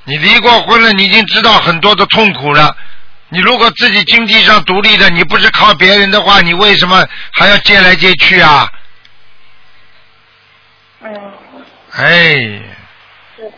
[0.06, 2.76] 你离过婚了，你已经知道很多的痛苦了。
[3.30, 8.72] 你如果自己经济上独立的，你不是靠别人的话，你为什么还要借来借去啊？
[11.02, 11.34] 嗯，
[11.98, 12.62] 哎，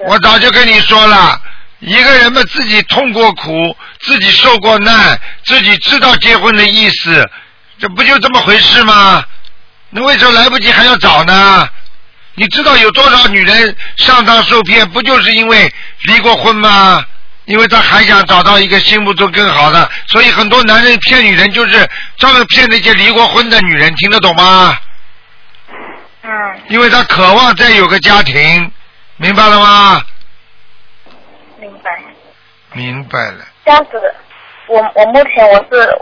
[0.08, 1.40] 我早就跟你说了，
[1.80, 7.30] 一个人嘛自己痛过苦，自己受过难，自己知道结婚的意思，
[7.80, 9.24] 这不就这么回事吗？
[9.90, 11.68] 那为什么来不及还要找呢？
[12.36, 17.04] 你知道有多少女人上当受骗，不就是因为离过婚吗？
[17.46, 24.78] 因为他还想找到一个心目中更好的，所以很多男人骗女人就是专门骗那些离过婚的女人，听得懂吗？
[26.22, 26.32] 嗯
[26.68, 28.72] 因为他渴望再有个家庭，
[29.18, 30.02] 明白了吗？
[31.60, 32.00] 明白。
[32.74, 33.46] 明白了。
[33.66, 34.00] 这样子，
[34.68, 36.00] 我我目前我是，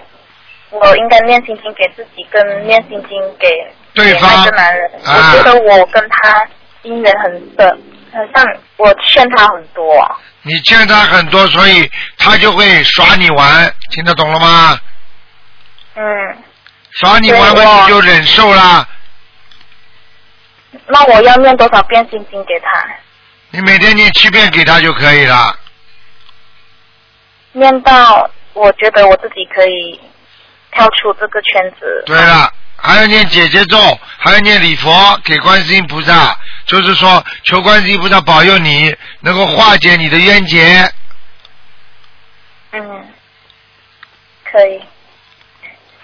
[0.70, 3.48] 我应该念心经给自己，跟念心经给
[3.94, 4.92] 给对方那个男人。
[5.06, 6.48] 啊我觉得我跟他
[6.84, 8.46] 姻缘很深，很像
[8.78, 10.18] 我欠他很多。
[10.44, 14.80] 你欠他很多，所以他就会耍你玩，听得懂了吗？
[15.96, 16.04] 嗯，
[16.92, 18.88] 耍你玩我你就忍受啦。
[20.86, 22.88] 那我要念多少遍心经给他？
[23.50, 25.58] 你每天念七遍给他就可以了。
[27.54, 30.00] 念到我觉得我自己可以
[30.72, 32.04] 跳出这个圈子。
[32.06, 33.78] 对了，还要念姐姐咒，
[34.18, 40.92] 还要念礼佛给观世音菩萨，就是说求观世音菩萨保佑你能够化解你的冤结。
[42.72, 43.06] 嗯，
[44.44, 44.82] 可以。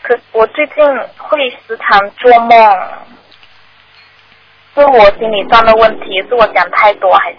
[0.01, 0.76] 可我最近
[1.18, 2.49] 会时常做梦，
[4.76, 7.38] 是我心理上的问题，是我想太多，还是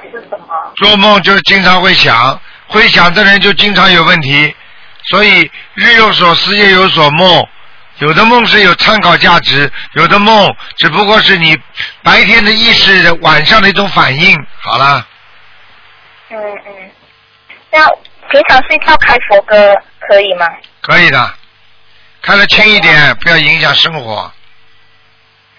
[0.00, 0.46] 还是什么？
[0.76, 4.54] 做梦就经常会想，会想的人就经常有问题，
[5.10, 7.46] 所以日有所思，夜有所梦。
[7.98, 11.58] 有的梦是有参考价值，有的梦只不过是你
[12.04, 14.36] 白天的意识晚上的一种反应。
[14.60, 15.04] 好了，
[16.30, 16.90] 嗯嗯。
[17.72, 17.84] 那
[18.30, 20.46] 平常睡觉开佛歌可以吗？
[20.80, 21.34] 可以的，
[22.22, 24.32] 开的轻一点，不要影响生活。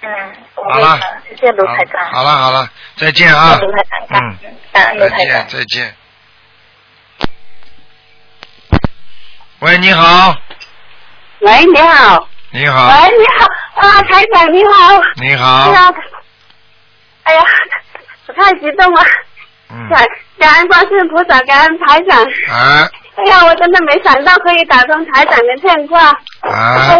[0.01, 0.09] 嗯
[0.55, 0.97] 好了，
[1.27, 2.09] 谢谢卢台长。
[2.09, 5.47] 好了好了，再见啊谢谢卢台长，嗯，再见。
[5.49, 5.95] 再见。
[9.59, 10.33] 喂，你好，
[11.41, 12.27] 喂，你好。
[12.51, 13.45] 你好，喂，你好。
[13.75, 15.01] 啊，台长你好。
[15.21, 15.69] 你好。
[15.69, 15.93] 哎，呀，
[17.23, 17.41] 哎呀，
[18.27, 19.01] 我太激动了，
[19.69, 20.05] 嗯，感
[20.39, 22.23] 感恩观世音菩萨，感恩台长。
[22.49, 22.89] 啊。
[23.15, 26.07] 哎呀，我真的没想到可以打通台长的电话。
[26.49, 26.95] 啊。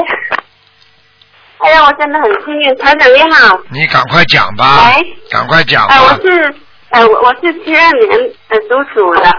[1.60, 3.58] 哎呀，，我真的很幸运，台长你好。
[3.70, 6.56] 你赶快讲吧喂，赶快讲哎、我吧，是，
[6.90, 9.32] 呃，我我是七二年呃属鼠的，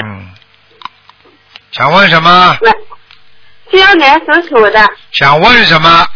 [0.00, 0.28] 嗯，
[1.74, 2.56] 想问什么？
[2.60, 2.70] 喂，
[3.68, 6.06] 七二年属鼠的，想问什么？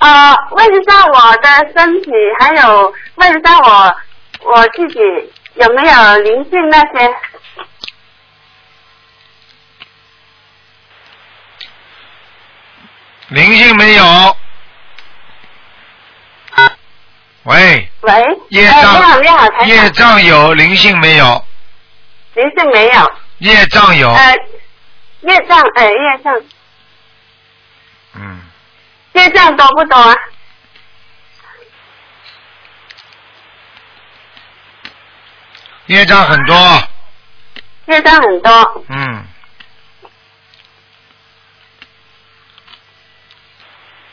[0.00, 3.96] 呃，问一下我的身体，还有问一下我
[4.42, 4.98] 我自己
[5.54, 7.14] 有没有灵性那些。
[13.28, 14.36] 灵性没有？
[17.44, 18.12] 喂，喂，
[18.48, 21.44] 业哎你好，障你好，业，障有，灵性没有？
[22.34, 23.12] 灵性没有？
[23.40, 24.34] 业障有，呃，
[25.22, 26.42] 业障，哎、业障，
[28.14, 28.40] 嗯，
[29.14, 30.14] 业障多不多啊？
[35.86, 36.54] 业障很多，
[37.86, 39.24] 业障很多，嗯，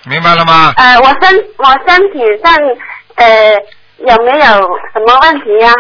[0.06, 0.74] 明白了吗？
[0.78, 2.56] 呃，我身我身体上
[3.16, 3.54] 呃
[3.98, 5.74] 有没有什么问题呀、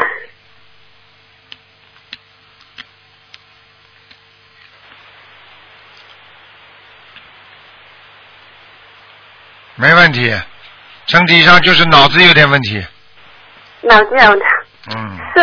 [9.79, 10.33] 没问题，
[11.05, 12.83] 身体上就是脑子有点问题，
[13.81, 14.41] 脑子有的。
[14.95, 15.41] 嗯，是，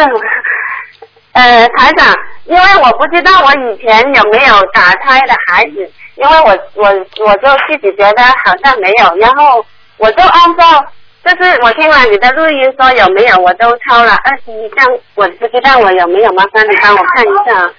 [1.32, 2.12] 呃，台长，
[2.44, 6.88] 因为我不知道我以前有没有打胎的孩子，因为我我
[7.24, 9.64] 我就自己觉得好像没有，然后
[9.98, 10.84] 我就按照，
[11.24, 14.14] 就是我听了你的录音说有没有，我都抄了。
[14.24, 17.70] 二十一张，我不知道我有没有，麻烦你帮我看一下。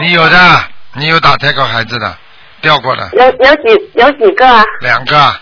[0.00, 0.64] 你有的，
[0.94, 2.16] 你有打胎过孩子的，
[2.60, 4.64] 掉过的有有几有几个啊？
[4.80, 5.40] 两个，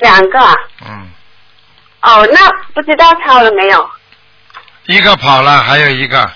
[0.00, 0.38] 两个。
[0.38, 0.54] 啊？
[0.86, 1.10] 嗯，
[2.02, 3.90] 哦，那不知道抄了没有？
[4.86, 6.30] 一个跑了，还有一个，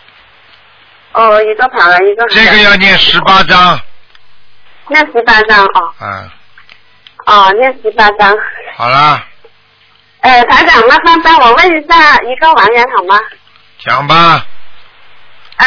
[1.13, 3.81] 哦，一个跑了，一个这个要念十八章，
[4.89, 6.31] 念十八张哦，嗯，
[7.27, 8.37] 哦，念十八张。
[8.77, 9.25] 好了，
[10.21, 13.19] 呃，台长，麻烦帮我问一下一个王人好吗？
[13.79, 14.47] 讲吧，
[15.57, 15.67] 呃，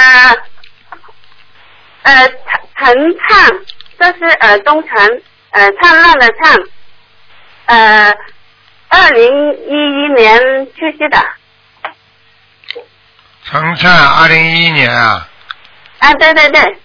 [2.03, 2.35] 呃，陈
[2.77, 3.51] 陈灿，
[3.99, 5.21] 这是呃东城
[5.51, 6.59] 呃灿烂的灿，
[7.65, 8.15] 呃，
[8.89, 11.17] 二零一一年去世的。
[13.43, 15.27] 陈灿，二零一一年啊，
[15.99, 16.77] 啊，对对对，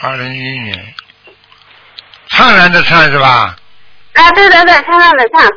[0.00, 0.94] 二零一一年，
[2.30, 3.56] 灿烂的灿是吧？
[4.14, 5.48] 啊，对对对，灿烂的灿。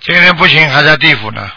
[0.00, 1.48] 这个人不行，还在地府呢，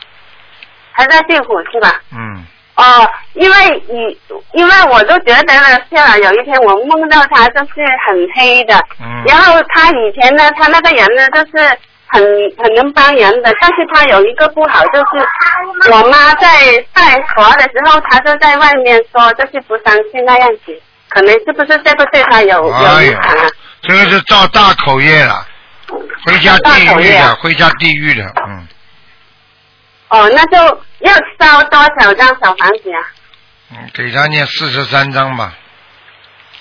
[0.91, 2.01] 还在地府是吧？
[2.11, 4.19] 嗯，哦，因为你，
[4.53, 9.23] 因为我都觉得呢，是啊，有一天我梦到他就是很黑的，嗯。
[9.25, 11.65] 然后他以前呢，他那个人呢，就是
[12.07, 12.21] 很
[12.57, 16.47] 很能帮人的，但是他有一个不好，就是我妈在
[16.93, 20.79] 拜佛的时候，他就在外面说，就是不相信那样子，
[21.09, 23.49] 可能是不是这个对他有有影响啊？，
[23.81, 25.45] 这个是造大口业了，
[26.25, 28.67] 回家地狱的，回家地狱的，嗯，
[30.09, 30.57] 哦，那就
[30.99, 33.01] 要烧多少张小房子啊？
[33.71, 35.53] 嗯，给他念四十三张吧，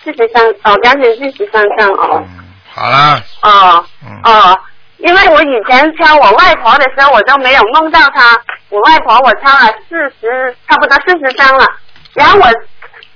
[0.02, 2.24] 四十三哦，赶紧四十三张哦。
[2.26, 4.58] 嗯，好了，哦嗯，哦，
[4.98, 8.40] 因为我以前敲我外婆的时候，我都没有梦到她。
[8.70, 11.66] 我外婆我敲了四十，差不多四十张了。
[12.14, 12.46] 然后我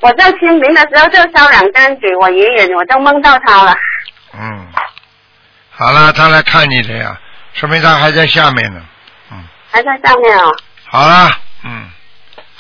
[0.00, 3.74] 我在清明的时候就烧两张给我爷爷，我就梦到他了。
[4.34, 4.66] 嗯，
[5.77, 7.16] 好了，他来看你的呀，
[7.53, 8.81] 说明他还在下面呢，
[9.31, 9.45] 嗯。
[9.70, 10.57] 还在下面哦。
[10.85, 11.31] 好了，
[11.64, 11.91] 嗯，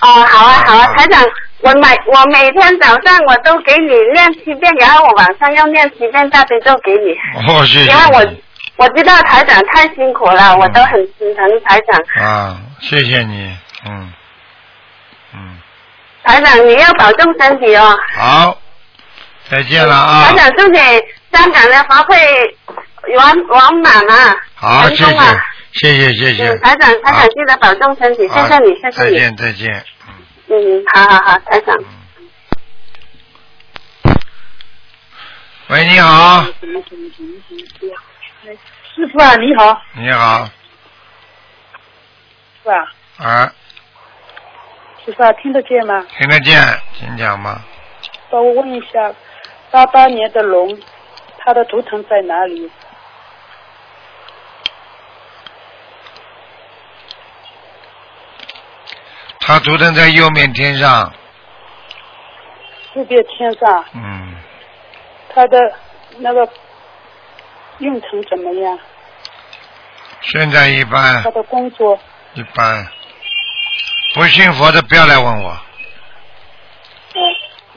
[0.00, 1.22] 哦，好啊，好啊好，台长，
[1.60, 7.48] 我每我每天早上我都给你念七遍，然后我晚上要念七遍大悲咒给你。
[7.48, 7.90] 哦，谢谢。
[7.90, 8.34] 因为我
[8.76, 12.22] 我知道台长太辛苦了，我都很心疼台长。
[12.22, 13.56] 啊，谢谢你，
[13.86, 14.12] 嗯，
[15.32, 15.58] 嗯，
[16.22, 17.98] 台长，你要保重身体哦。
[18.16, 18.58] 好，
[19.48, 20.24] 再见了啊。
[20.28, 20.78] 台，长，祝你
[21.32, 22.16] 香港的法会
[23.06, 24.36] 圆完满啊！
[24.54, 25.12] 好，谢谢谢
[25.72, 29.10] 谢，谢谢嗯，，台长，台长记得保重身体，谢谢你，谢谢你。
[29.10, 29.84] 再见，再见。
[30.48, 31.76] 嗯，好好好，台长。
[35.68, 36.44] 喂，你好，
[38.94, 40.48] 师傅啊，你好，你好，
[42.62, 42.88] 是啊，
[43.18, 43.52] 啊，
[45.04, 46.06] 师傅啊，听得见吗？
[46.16, 46.62] 听得见，
[46.98, 47.60] 请讲吧。
[48.30, 49.12] 帮我问一下，
[49.70, 50.78] 八八年的龙，
[51.38, 52.70] 它的图腾在哪里？
[59.46, 61.12] 他图腾在右面天上，
[62.94, 64.34] 右边天上，嗯，
[65.32, 65.56] 他的
[66.18, 66.48] 那个
[67.78, 68.76] 运程怎么样？
[70.22, 71.22] 现在一般。
[71.22, 71.96] 他的工作？
[72.34, 72.88] 一般，
[74.14, 75.56] 不信佛的不要来问我，
[77.14, 77.22] 嗯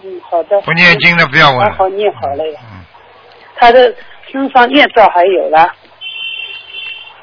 [0.04, 0.60] 嗯，好的。
[0.62, 2.60] 不念经的不要问还好念好了呀。
[2.72, 2.86] 嗯
[3.62, 3.94] 他的
[4.32, 5.76] 身上念照还有了，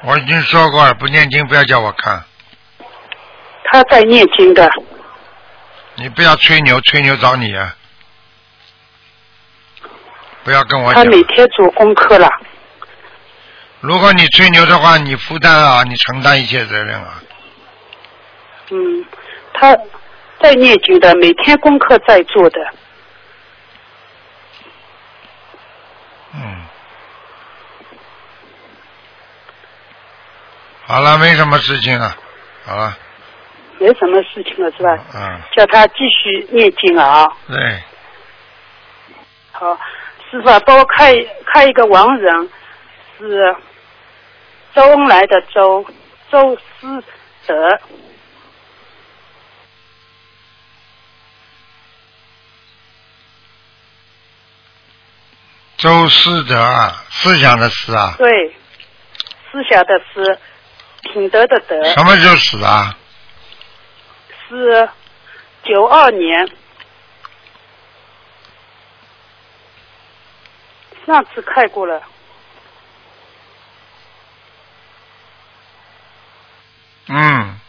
[0.03, 2.23] 我已经说过了，不念经不要叫我看，
[3.69, 4.69] 他在念经的，
[5.95, 7.75] 你不要吹牛，吹牛找你啊！
[10.43, 12.29] 不要跟我讲，他每天做功课了。
[13.81, 17.21] 如果你吹牛的话，你负担啊，你承担一切责任啊。
[18.71, 19.05] 嗯，
[19.53, 19.75] 他
[20.41, 22.59] 在念经的，每天功课在做的。
[26.33, 26.65] 嗯，
[30.85, 32.15] 好了，没什么事情了，
[32.65, 32.97] 好了，
[33.79, 34.97] 没什么事情了是吧？
[35.13, 37.27] 嗯，叫他继续念经啊。
[37.47, 37.83] 对，
[39.51, 39.77] 好，
[40.29, 41.13] 师傅啊，帮我看
[41.45, 42.49] 看一个亡人，
[43.17, 43.55] 是
[44.73, 45.85] 周恩来的周，
[46.31, 47.03] 周思
[47.45, 47.79] 德，
[55.77, 58.27] 周思德啊，思想的思啊，对，
[59.51, 60.39] 思想的思，
[61.13, 62.97] 品德的德，什么时候死啊？
[64.49, 64.89] 是
[65.63, 66.49] 九二年，
[71.05, 72.01] 上次看过了，
[77.07, 77.59] 嗯，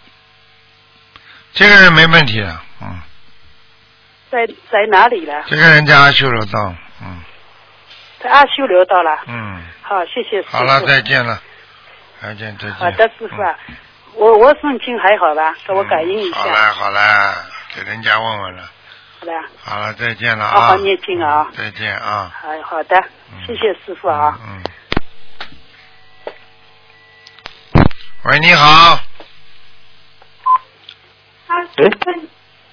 [1.53, 3.01] 这个人没问题的，嗯，
[4.31, 5.45] 在在哪里了？
[5.49, 7.23] 这个人在阿修罗道，嗯
[8.21, 9.17] 在阿修罗道了。
[9.29, 10.57] 嗯，好，谢谢师傅。
[10.57, 11.41] 好了，再见了，
[12.21, 12.73] 再见再见。
[12.75, 13.57] 好的，师傅啊，
[14.15, 15.55] 我我诵经还好吧？
[15.67, 16.39] 给我感应一下。
[16.39, 17.35] 好了好了，
[17.75, 18.63] 给人家问问了，
[19.21, 19.33] 好的，
[19.63, 20.51] 好了，再见了啊。
[20.51, 21.49] 好好念经啊。
[21.57, 22.33] 再见啊。
[22.41, 22.97] 好好的，
[23.47, 24.39] 谢谢师傅啊。
[24.47, 24.63] 嗯。
[28.25, 28.99] 喂，你好。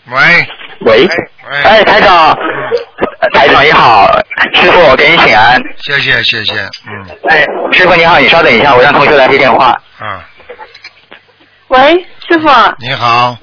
[0.07, 0.47] 喂。
[0.81, 1.07] 喂，
[1.63, 2.37] 哎，台长，
[3.33, 4.05] 台长你好，
[4.53, 5.57] 师傅，我给你请安。
[5.77, 9.73] 谢谢谢谢，嗯哎，师傅你好，你稍等一下，我让同学来接电话。
[10.01, 10.21] 嗯，
[11.69, 12.47] 喂，师傅。
[12.79, 13.35] 你好，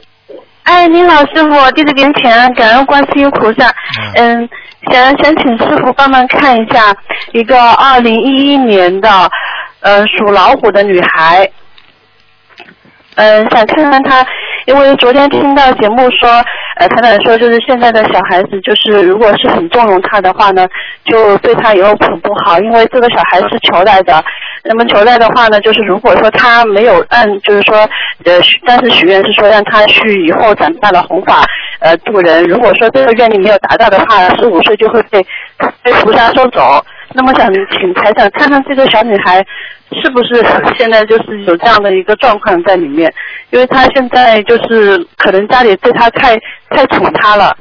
[0.63, 3.75] 哎，您好，师傅，弟子给您请安，感恩观世音菩萨。
[4.15, 4.49] 嗯，
[4.91, 6.95] 想想请师傅帮忙看一下
[7.33, 9.09] 一个二零一一年的，
[9.81, 11.51] 呃，属老虎的女孩。
[13.17, 14.25] 嗯，想看看她，
[14.67, 16.29] 因为昨天听到节目说，
[16.77, 20.67] 呃，台长说就是现在的小孩子，就是如果是很纵容他的话呢，
[21.05, 24.23] 就对他以后很不好，因为这个小孩是求来的。
[24.65, 27.77] 那么求来的话呢，就是如果说他没有按，就是说，
[28.25, 31.45] 呃，许但是许愿是说让他去以后长大了弘法，
[31.83, 32.45] 呃，渡人。
[32.45, 35.25] 如果说这个愿力没有达到的话，十五岁就会被
[35.83, 36.85] 被菩萨收走。
[37.15, 39.45] 那么想请台长看看这个小女孩
[40.03, 40.43] 是不是
[40.79, 43.13] 现在就是有这样的一个状况在里面，
[43.51, 46.39] 因为她现在就是可能家里对她太
[46.71, 47.55] 太宠她了。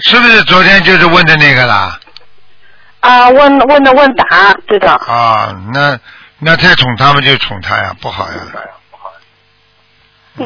[0.00, 1.98] 是不是昨天就是问的那个啦？
[3.00, 4.92] 啊，问问的问答，对的。
[4.92, 5.98] 啊，那
[6.38, 8.34] 那太宠他们就宠他呀，不好呀。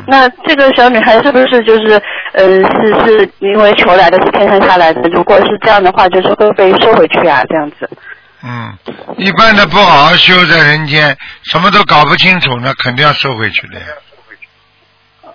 [0.06, 2.00] 那这个小女孩是不是就是
[2.34, 5.00] 呃是是因为求来的是天上下来的？
[5.10, 7.88] 如果是这样的话，就是会被收回去啊，这样子。
[8.42, 8.72] 嗯，
[9.18, 13.86] 一般的不好好修在人间，什么都搞不清楚，那肯定要收回去的呀。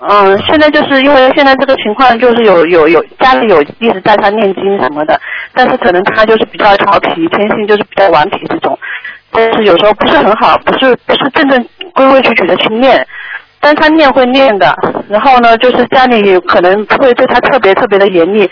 [0.08, 5.20] 嗯，现在就是因为现在这个情况，就是有有有家里有一直带他念经什么的，
[5.54, 8.78] 但是可能他就是比较调皮，天性就是比较顽皮这种，
[9.32, 13.08] 但是有时候不是很好，不是不是正正规规矩矩的去念，
[13.66, 14.78] 但他念会念的，
[15.10, 18.48] 然后呢，就是家里有可能会对他特别特别的严厉，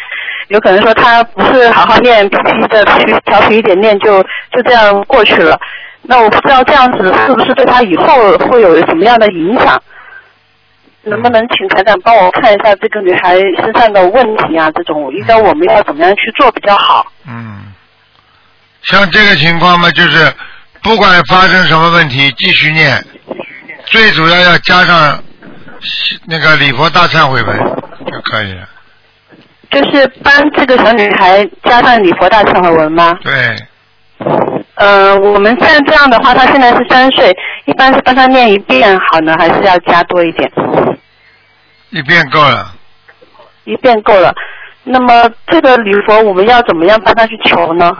[0.48, 5.56] 有可能说他不是好好念，皮皮的去调皮一点念就就这样过去了，
[6.02, 9.80] 那我不知道这样子是不是对他以后会有什么样的影响？
[11.04, 14.72] 能不能请台长帮我看一下这个女孩身上的问题啊？
[14.72, 17.06] 这种应该我们要怎么样去做比较好？
[17.28, 17.72] 嗯，
[18.82, 20.34] 像这个情况嘛，就是
[20.82, 22.98] 不管发生什么问题，继续念，
[23.86, 25.24] 最主要要加上
[26.26, 27.58] 那个礼佛大忏悔文
[28.12, 28.68] 就可以了。
[29.70, 33.18] 就是帮这个小女孩加上礼佛大忏悔文吗？
[33.24, 33.34] 对，
[34.18, 34.28] 呃，
[34.76, 40.52] 呃，我们现在这样的话，她现在是三岁，一般是帮她念一遍好呢，还是要加多一点？
[41.90, 42.76] 一遍够了。
[43.66, 44.34] 一遍够了。
[44.84, 47.92] 那么这个礼佛我们要怎么样帮她去求呢？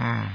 [0.00, 0.26] 嗯。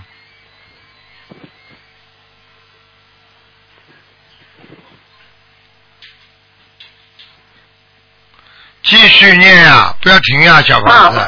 [8.83, 11.19] 继续念啊，不要停啊，小房子。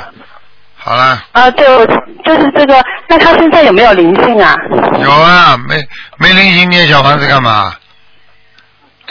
[0.78, 1.22] 好了。
[1.34, 2.84] 啊，对，我就是这个。
[3.08, 4.56] 那他现在有没有灵性啊？
[5.00, 5.76] 有啊，没
[6.18, 7.74] 没灵性念小房子干嘛？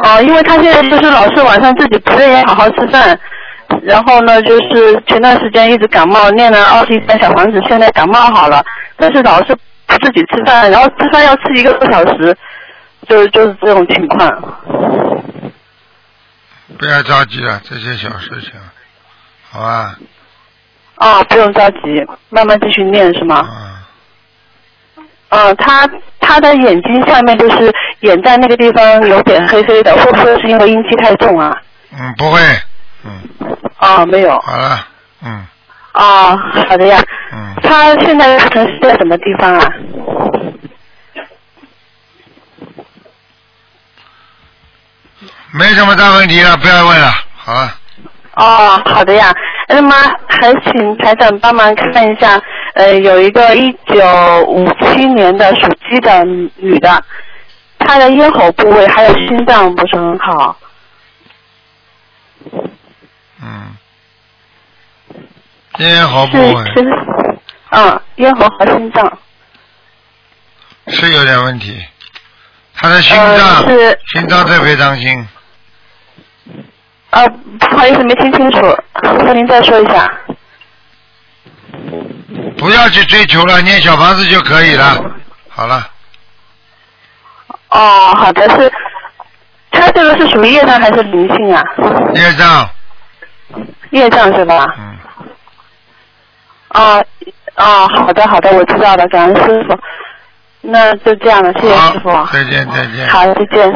[0.02, 3.18] 哦，因为他现在就是老是晚上自己不愿意好好吃饭，
[3.82, 8.64] 然后呢，就是前段时间一直感冒，念了二十一张小房子，现在感冒好了，
[8.96, 9.54] 但是老是
[9.86, 12.34] 不自己吃饭，然后吃饭要吃一个多小时，
[13.06, 14.28] 就是就是这种情况。
[16.78, 18.52] 不要着急了，这些小事情，
[19.50, 19.96] 好吧？
[20.96, 21.78] 哦，不用着急，
[22.28, 23.46] 慢慢继续念是吗？
[23.50, 25.04] 嗯。
[25.30, 31.56] 嗯，他他的眼睛下面就是眼袋那个地方有点黑黑的，会不会是因为阴气太重啊？
[31.92, 32.40] 嗯，不会。
[33.04, 33.56] 嗯。
[33.76, 34.38] 啊，没有。
[34.40, 34.86] 好了，
[35.24, 35.46] 嗯。
[35.92, 36.36] 啊，
[36.68, 37.00] 好的呀。
[37.32, 37.54] 嗯。
[37.62, 38.48] 他现在是
[38.82, 39.72] 在什么地方啊？
[45.52, 47.74] 没什么大问题了，不要问了，好了。
[48.34, 49.34] 哦，好的呀。
[49.68, 49.94] 那么
[50.28, 52.40] 还请台长帮忙看一下，
[52.74, 56.24] 呃，有一个一九五七年的属鸡的
[56.56, 57.04] 女的，
[57.78, 60.56] 她的咽喉部位还有心脏不是很好。
[63.42, 63.76] 嗯。
[65.78, 66.64] 咽喉部位。
[66.74, 67.38] 是是，
[67.70, 69.18] 嗯，咽喉和心脏。
[70.88, 71.80] 是有点问题，
[72.74, 75.28] 她的心脏，是心脏特别当心。
[77.10, 77.26] 啊，
[77.58, 80.10] 不好意思，没听清楚，那您再说一下。
[82.56, 84.96] 不要去追求了，念小房子就可以了。
[85.48, 85.88] 好了。
[87.70, 88.72] 哦，好的，是，
[89.70, 91.62] 他这个是属于业障还是灵性啊？
[92.14, 92.68] 业障。
[93.90, 94.66] 业障是吧？
[94.78, 94.96] 嗯。
[96.68, 97.02] 啊
[97.54, 99.78] 啊，好的好的，我知道了，感恩师傅。
[100.62, 102.10] 那就这样了，谢谢师傅。
[102.32, 103.08] 再见再见。
[103.08, 103.72] 好，再见。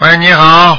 [0.00, 0.78] 喂，你好。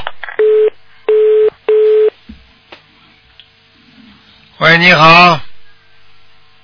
[4.60, 5.38] 喂，你好。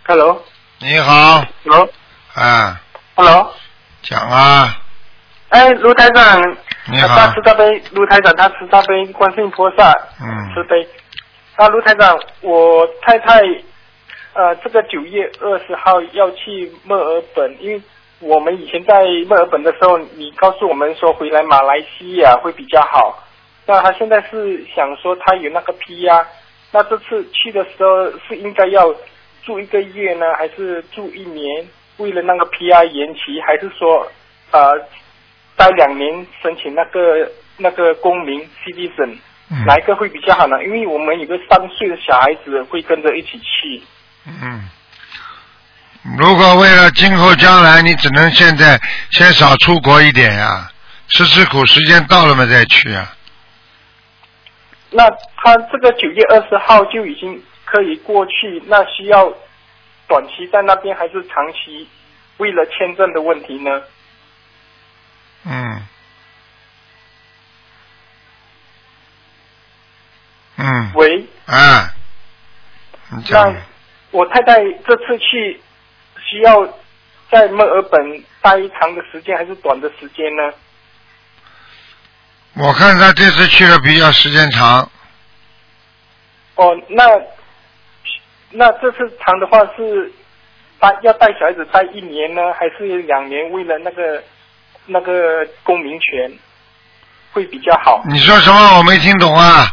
[0.07, 0.43] Hello。
[0.79, 1.45] 你好。
[1.65, 1.87] Hello。
[2.33, 2.81] 啊。
[3.15, 3.53] Hello。
[4.01, 4.75] 讲啊。
[5.51, 6.41] 哎，卢台长。
[6.87, 9.93] 你好他慈大悲，卢台长，他慈大悲，观世音菩萨。
[10.19, 10.55] 嗯。
[10.55, 10.89] 慈悲。
[11.57, 13.39] 啊，卢台长，我太太
[14.33, 17.83] 呃，这个九月二十号要去墨尔本，因为
[18.21, 23.23] 我们以前在墨尔本的时候，你告诉我们说回来马来西亚会比较好。
[23.67, 26.25] 那他现在是想说他有那个 PR，
[26.73, 28.95] 那这次去的时候是应该要
[29.45, 31.67] 住一个月呢，还是住一年？
[31.99, 34.07] 为了那个 PR 延期，还是说
[34.51, 34.73] 呃
[35.57, 39.17] 待两年申请那个那个公民 citizen，、
[39.67, 40.63] 哪一个会比较好呢？
[40.65, 43.83] 因为我们有个三岁的小孩子会跟着一起去。
[44.27, 44.61] 嗯。
[46.19, 48.81] 如果为了今后将来，你只能现在
[49.11, 50.71] 先少出国一点呀，
[51.09, 53.13] 吃吃苦，时间到了嘛再去啊。
[54.91, 59.33] 那他这个九月二十号就已经可以过去，那需要
[60.07, 61.89] 短期在那边还是长期？
[62.37, 63.83] 为了签证的问题呢？
[65.45, 65.87] 嗯。
[70.57, 70.93] 嗯。
[70.95, 71.25] 喂。
[71.47, 71.91] 啊。
[73.31, 73.55] 那
[74.11, 75.61] 我太太这次去
[76.29, 76.67] 需要
[77.31, 78.01] 在墨尔本
[78.43, 80.53] 待长的时间还是短的时间呢？
[82.55, 84.91] 我看他这次去的比较时间长，
[86.55, 87.05] 哦，那
[88.51, 90.11] 那这次长的话是
[90.79, 93.51] 带要带小孩子待一年呢，还是两年？
[93.51, 94.23] 为了那个
[94.87, 96.33] 那个公民权
[97.33, 98.03] 会比较好。
[98.09, 98.79] 你说什么？
[98.79, 99.67] 我没听懂啊。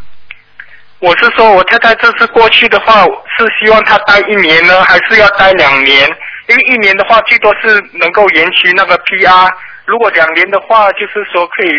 [0.99, 6.09] 我是说，我太太这次过去的话，是希望她待一年呢，还是要待两年？
[6.47, 9.49] 因为一年的话，最多是能够延期那个 PR；
[9.85, 11.69] 如果两年的话，就是说可以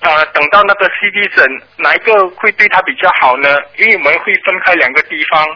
[0.00, 3.48] 呃等到那个 citizen，哪一个会对他比较好呢？
[3.78, 5.46] 因为我们会分开两个地方。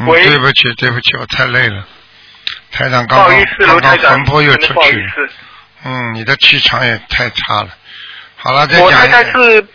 [0.00, 1.84] 嗯喂对不起，对不起，我太累了。
[2.70, 5.10] 台长不刚刚好意思，刚刚魂魄又出去。
[5.84, 7.68] 嗯，你的气场也太差了。
[8.36, 9.10] 好了，再讲一点。
[9.10, 9.66] 太是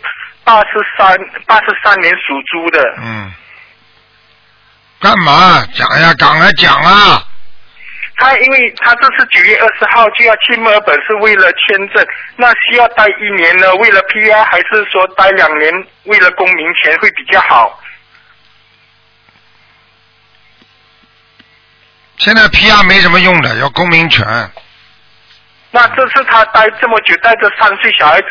[0.44, 2.94] 八十三八十三年属猪的。
[2.98, 3.32] 嗯。
[5.00, 5.66] 干嘛？
[5.74, 7.22] 讲呀，赶快讲啊！
[8.16, 13.74] 他因为他这次九月二十号就要去墨尔本，是为了签证，那需要待一年呢？
[13.74, 15.70] 为了 PR 还是说待两年
[16.04, 17.80] 为了公民权会比较好？
[22.16, 24.24] 现在 PR 没什么用的，要公民权。
[25.72, 28.28] 那这次他待这么久，带着三岁小孩子，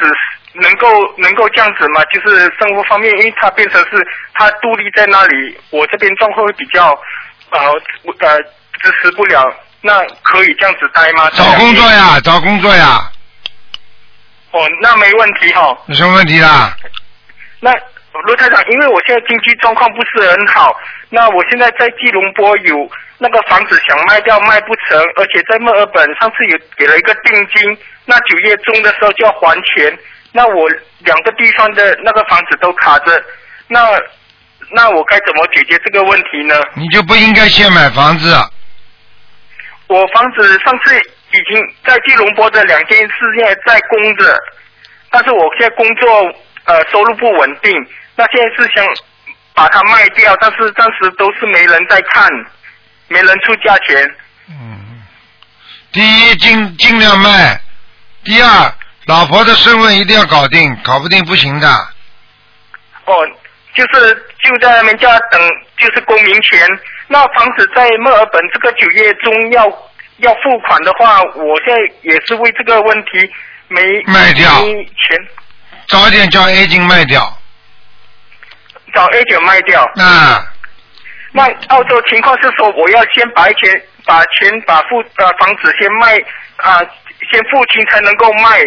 [0.53, 0.87] 能够
[1.17, 2.01] 能够这样子吗？
[2.13, 6.89] 就是生活方面，因为他变成是他独立在那里，我这边状况会比较
[7.49, 7.59] 呃
[8.19, 8.37] 呃
[8.81, 9.43] 支持不了。
[9.81, 11.29] 那可以这样子待吗？
[11.31, 12.99] 找工作呀，找工作呀。
[14.51, 16.73] 哦，那没问题哈、有什么问题啦？
[17.59, 17.73] 那
[18.25, 20.73] 卢台长，因为我现在经济状况不是很好，
[21.09, 29.97] 那我现在在吉隆坡有那个房子想卖掉卖不成，而且在墨尔本上次有给了一个定金，那九月中的时候就要还钱，
[30.33, 30.67] 那我
[30.99, 33.23] 两个地方的那个房子都卡着，
[33.67, 33.87] 那
[34.71, 36.55] 那我该怎么解决这个问题呢？
[36.75, 38.35] 你就不应该先买房子。
[39.87, 44.37] 我房子上次已经在吉隆坡的两间事业在在供着，
[45.11, 47.71] 但是我现在工作呃收入不稳定，
[48.15, 48.83] 那现在是想
[49.53, 52.27] 把它卖掉，但是暂时都是没人在看，
[53.07, 54.15] 没人出价钱。
[54.49, 55.03] 嗯
[55.91, 57.55] 第一，尽尽量卖；
[58.23, 58.73] 第二，
[59.05, 61.67] 老婆的身份一定要搞定，搞不定不行的。
[63.05, 63.13] 哦，
[63.73, 65.41] 就是就在那边家等，
[65.77, 66.59] 就是公民权。
[67.07, 69.65] 那房子在墨尔本这个九月中要
[70.17, 73.29] 要付款的话，我现在也是为这个问题
[73.67, 75.27] 没卖掉没钱，
[75.87, 77.21] 早点叫 A 金卖掉。
[78.93, 79.83] 找 A 九卖掉。
[79.97, 80.47] 啊。
[81.33, 86.15] 那澳洲情况是说，我要先把钱把钱把付呃房子先卖
[86.57, 86.79] 啊、
[87.31, 88.63] 先付清才能够卖。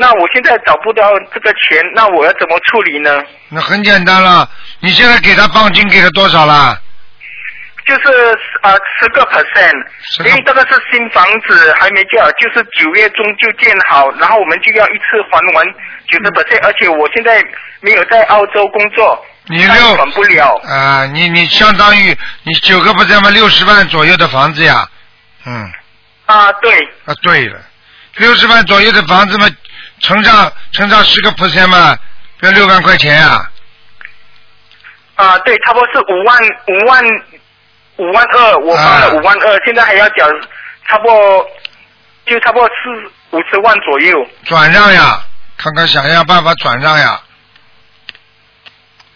[0.00, 3.20] 那我现在找不到这个钱，那我要怎么处理呢？
[3.48, 6.78] 那很简单了，你现在给他放金给了多少啦？
[7.84, 9.72] 就是呃十个 percent，
[10.18, 15.66] 因为这个是新房子还没建好，就是九月中就建好，然后我们就要一次还完
[16.06, 17.42] 九十 percent，而且我现在
[17.80, 20.54] 没有在澳洲工作，你六还不了。
[20.68, 24.86] 啊，你你相当于你九个不是嘛六十万左右的房子呀，
[25.46, 25.72] 嗯。
[26.26, 26.70] 啊，对。
[27.06, 27.58] 啊，对了，
[28.16, 29.48] 六十万左右的房子嘛，
[30.00, 31.98] 乘上乘上十个 percent 嘛，
[32.40, 33.50] 要六万块钱呀、
[35.16, 37.04] 啊，对，差不多是五万五万
[37.96, 40.26] 五万二，我花了五万二、现在还要缴
[40.86, 41.50] 差不多
[42.26, 44.26] 就差不多四五十万左右。
[44.44, 45.20] 转让呀，
[45.56, 47.20] 看看想想办法转让呀。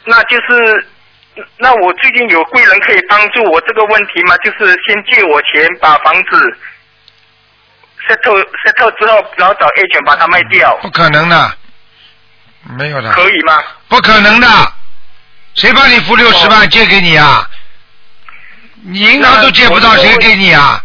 [0.05, 0.87] 那就是，
[1.59, 4.37] 那我最近有贵人可以帮助我这个问题吗？
[4.39, 6.59] 就是先借我钱，把房子
[8.09, 11.53] settle settle 之后，然后找 agent 把它卖掉，不可能的，
[12.77, 13.11] 没有的。
[13.13, 13.63] 可以吗？
[13.89, 14.47] 不可能的，
[15.55, 17.49] 谁帮你付六十万借给你啊？
[18.85, 20.83] 你银行都借不到，谁给你啊？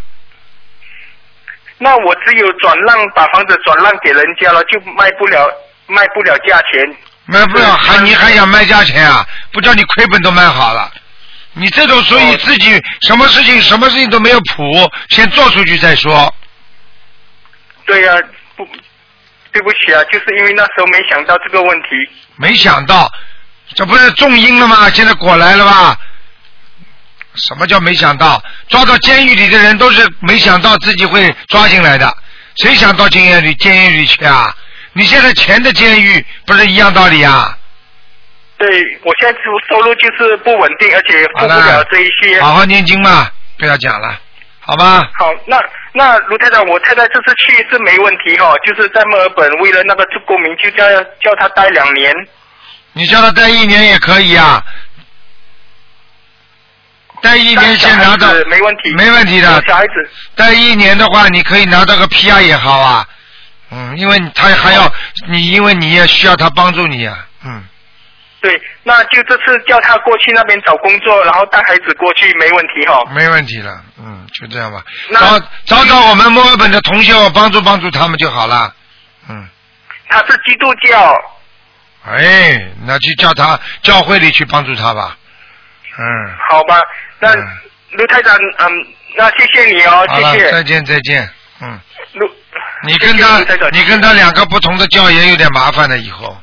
[1.78, 5.48] 那我只有转让，把房子转让给人家了，就卖不了，
[5.86, 6.96] 卖不了价钱。
[7.26, 9.26] 卖不了，还你还想卖价钱啊？
[9.52, 10.90] 不叫你亏本都卖好了。
[11.52, 16.32] 你这种属于自己什么事情什么事情都没有谱，先做出去再说。
[17.88, 18.12] 对呀、
[18.54, 18.68] 不，
[19.50, 21.88] 对不起啊，就是因为那时候没想到这个问题。
[22.36, 23.10] 没想到，
[23.74, 24.88] 这不是种因了吗？
[24.90, 25.98] 现在果来了吧？
[27.34, 28.42] 什么叫没想到？
[28.68, 32.14] 抓到监狱里的人都是没想到自己会抓进来的，
[32.56, 34.54] 谁想到监狱里监狱里去啊？
[34.92, 37.56] 你现在钱的监狱不是一样道理啊？
[38.58, 38.68] 对
[39.04, 42.40] 我现在收收入就是不稳定，而且付不了这一些。
[42.42, 44.20] 好好念经嘛，不要讲了，
[44.60, 45.08] 好吧？
[45.16, 45.56] 好，那
[45.98, 50.84] 那卢太太，我太太这次去是没问题哈、哦，就是在墨尔本为了那个做公民，就叫
[51.20, 52.14] 叫他待两年。
[52.92, 54.62] 你叫他待一年也可以啊，
[57.20, 59.60] 待一年先拿到小孩子没问题，没问题的。
[59.66, 60.08] 小孩子。
[60.36, 63.04] 待一年的话，你可以拿到个 PR 也好啊，
[63.72, 64.92] 嗯，因为他还要
[65.28, 67.64] 你，因为你也需要他帮助你啊，嗯，
[68.40, 73.08] 对，那就这次叫他过去那边找工作，然后带孩子过去没问题哈、哦。
[73.14, 74.82] 没问题了，嗯，就这样吧，
[75.12, 78.74] 找找找我们墨尔本的同学，我帮助帮助他们就好了，
[79.28, 79.46] 嗯，
[80.08, 81.14] 他是基督教，
[82.06, 85.18] 哎，那去叫他教会里去帮助他吧，
[85.98, 86.04] 嗯，
[86.48, 86.80] 好吧？
[87.18, 87.34] 那
[87.90, 88.86] 卢太长，嗯，
[89.18, 90.50] 那谢谢你哦，谢谢。
[90.50, 91.28] 再见再见，
[91.60, 91.78] 嗯。
[92.14, 92.26] 卢，
[92.84, 93.38] 你跟他，
[93.70, 96.34] 你跟他两个不同的教也有点麻烦了，以后。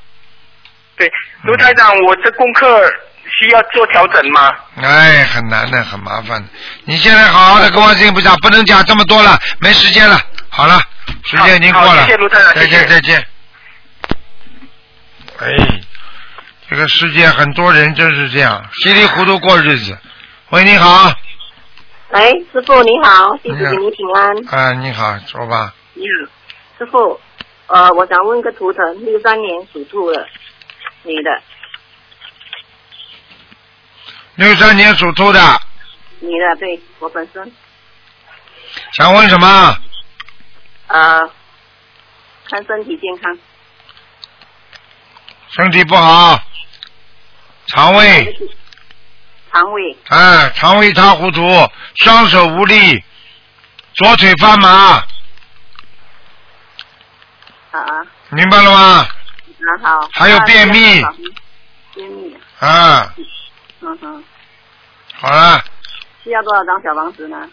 [0.98, 1.12] 对，
[1.44, 2.82] 卢台长，我这功课
[3.40, 4.52] 需要做调整吗？
[4.82, 6.48] 哎，很难的，很麻烦的。
[6.86, 10.20] 你现在好好的跟我讲，不能讲这么多了，没时间了。
[10.50, 10.80] 好了，
[11.24, 12.04] 时间已经过了。
[12.04, 13.28] 谢谢卢台长再谢谢见再见。
[15.40, 15.48] 哎，
[16.70, 19.98] 这个世界很多人真是这样，稀里糊涂过日子。
[20.52, 21.12] 喂，你好。
[22.12, 24.48] 喂，师傅你好，弟子给您平安。
[24.48, 25.74] 啊，你好，说吧。
[25.94, 26.32] 你好，
[26.78, 27.20] 师傅，
[27.68, 30.26] 呃，我想问个图腾，六三年属兔的
[31.06, 31.42] 女的，
[34.36, 35.62] 六三年属兔的，
[36.20, 37.52] 女的，对我本身，
[38.94, 39.78] 想问什么？
[40.88, 41.30] 呃，
[42.50, 43.38] 看身体健康，
[45.50, 46.40] 身体不好，
[47.68, 48.36] 肠胃。
[49.52, 51.42] 肠胃，哎，肠胃一塌糊涂，
[52.04, 53.02] 双手无力，
[53.94, 54.70] 左腿发麻，
[57.72, 59.08] 啊啊，明白了吗？
[59.66, 60.10] 啊好。
[60.14, 61.04] 还有便秘
[61.94, 63.14] 便秘，啊，
[63.82, 64.24] 嗯哼，
[65.14, 65.64] 好了，
[66.24, 67.50] 需要多少张小房子呢？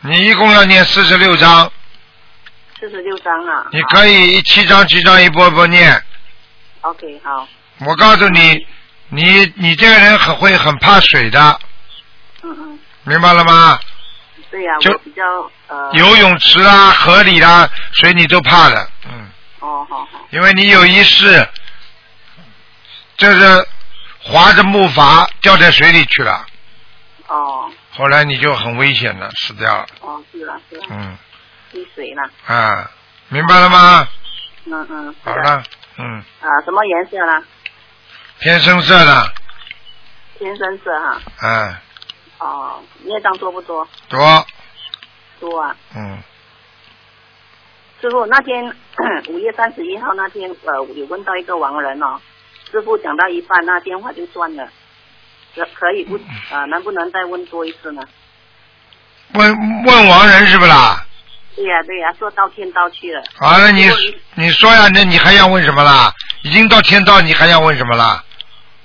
[0.00, 1.70] 你一共要念四十六章，
[2.78, 3.66] 四十六张啊。
[3.72, 6.02] 你可以一七章七章一波波念。
[6.82, 7.46] OK，好，
[7.80, 8.66] 我告诉你，
[9.08, 11.60] 你你这个人很会很怕水的，
[12.42, 13.78] 嗯嗯，明白了吗？
[14.58, 15.22] 对呀、就我比较
[15.68, 15.88] 呃。
[15.92, 19.30] 游泳池啦、河里啦，水你都怕的，嗯，
[19.60, 21.48] 哦，好好，因为你有一世，
[23.16, 23.64] 就是
[24.18, 26.44] 划着木筏掉在水里去了，
[27.28, 27.70] 哦。
[27.92, 31.16] 后来你就很危险了，死掉了，哦，是了是了，嗯。
[31.72, 32.90] 溺水了，啊，
[33.28, 34.08] 明白了吗？
[34.66, 35.62] 嗯嗯，好了，
[35.98, 37.44] 嗯，啊，什么颜色呢？
[38.40, 39.32] 偏深色的，
[40.36, 41.20] 偏深色哈。
[41.46, 41.80] 啊，
[42.38, 43.86] 哦，业障多不多？
[44.08, 44.46] 多，
[45.40, 45.76] 多啊。
[45.96, 46.18] 嗯，
[48.00, 48.64] 师傅，那天
[49.28, 52.20] 五月三十一号那天，呃，有问到一个亡人哦，
[52.70, 54.68] 师傅讲到一半，那电话就断了，
[55.54, 56.18] 可可以不
[56.52, 58.02] 啊、能不能再问多一次呢？
[59.34, 61.04] 问问亡人是不啦？
[61.56, 63.20] 对呀、对呀、说到天道去了。
[63.36, 63.90] 好那，你
[64.34, 66.14] 你说呀，那你还要问什么啦？
[66.44, 68.24] 已经到天道，你还要问什么啦？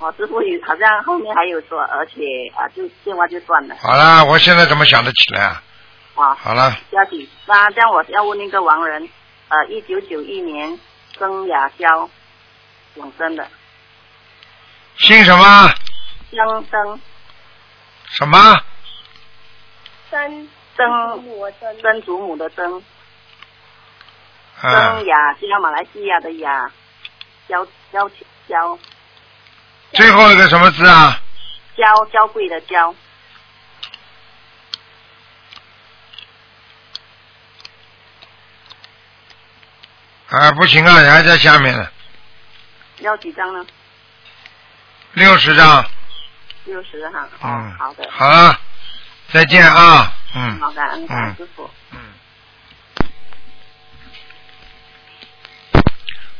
[0.04, 2.20] 哦，师傅有好像后面还有说，而且
[2.54, 3.74] 啊，就电话就断了。
[3.80, 5.62] 好了，我现在怎么想得起来啊？
[6.14, 7.26] 啊，好了，不要紧。
[7.46, 9.08] 那这样我要问那个王人，
[9.48, 10.78] 呃，一九九一年
[11.18, 12.10] 生亚肖
[12.96, 13.48] 永生的，
[14.98, 15.72] 姓什么？
[16.30, 17.00] 香生
[18.10, 18.60] 什么？
[20.10, 21.24] 曾曾
[21.80, 22.78] 曾祖母的曾，
[24.60, 26.70] 啊曾，雅加马来西亚的雅，
[27.48, 28.06] 娇娇
[28.46, 28.78] 娇
[29.94, 31.20] 最后一个什么字啊？
[31.76, 32.94] 娇娇贵的娇，
[40.30, 41.88] 啊，不行啊，还在下面呢，
[42.98, 43.64] 要几张呢？
[45.12, 45.84] 六十张。
[46.64, 47.28] 六十哈。
[47.42, 48.08] 嗯，好的。
[48.10, 48.58] 好了，
[49.32, 50.60] 再见啊，嗯。
[50.60, 51.70] 好，感恩感恩嗯师傅。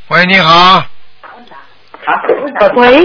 [0.09, 0.85] 喂，你好。
[2.75, 2.99] 喂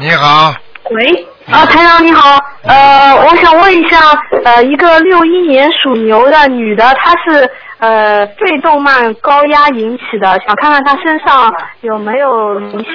[0.00, 0.54] 你好，
[0.90, 3.98] 喂，啊，台长你好，呃，我想问一下，
[4.44, 12.92] 呃，一个六一年属牛的女的，她是呃肺动脉高压引起的，想看看她身上有没有灵性。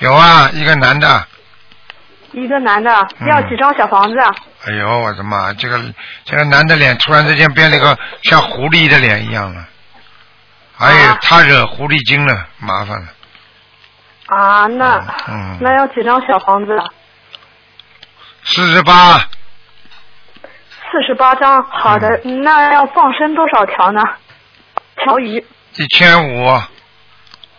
[0.00, 1.24] 有啊，一个男的。
[2.32, 4.34] 一个男的，嗯要几张小房子啊？
[4.66, 5.54] 哎呦，我的妈！
[5.54, 5.80] 这个
[6.24, 9.64] 这个男的脸突然之间变了一个像狐狸的脸一样了。
[10.78, 13.06] 哎呀，啊他惹狐狸精了，麻烦了。
[14.26, 14.98] 啊，那
[15.28, 16.84] 嗯，那要几张小房子啊？
[18.44, 19.18] 四十八，
[20.90, 24.00] 四十八张，好的，嗯那要放生多少条呢？
[24.96, 25.44] 条鱼
[25.76, 26.60] 一千五。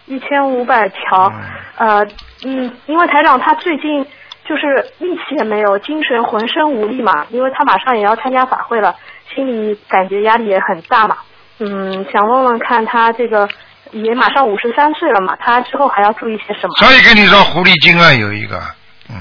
[0.06, 1.34] 一千五百条，
[1.76, 2.02] 呃，
[2.46, 4.06] 嗯，因为台长他最近
[4.46, 8.96] 就是力气也没有，精神浑身无力嘛，因为他马上也要参加法会了，
[9.36, 11.18] 心里感觉压力也很大嘛，
[11.60, 13.50] 嗯，想问问看他这个
[13.92, 16.76] 也马上五十三岁了嘛，他之后还要注意些什么？
[16.78, 18.62] 所以跟你说，狐狸精啊，有一个，
[19.10, 19.16] 嗯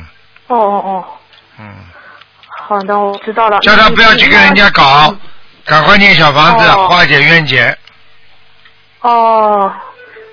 [0.49, 1.05] 哦哦哦，
[1.59, 1.75] 嗯，
[2.49, 3.59] 好的，我知道了。
[3.61, 5.14] 叫他不要去跟人家搞，
[5.64, 7.77] 赶快念小房子，哦化解冤结。
[9.01, 9.73] 哦，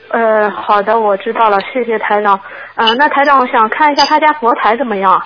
[0.10, 2.40] 呃，好的，我知道了，谢谢台长。
[2.76, 5.24] 嗯、那台长，我想看一下他家佛台怎么样？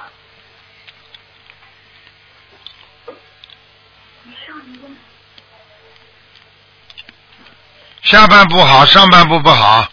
[8.10, 9.86] 下半部好，上半部不好。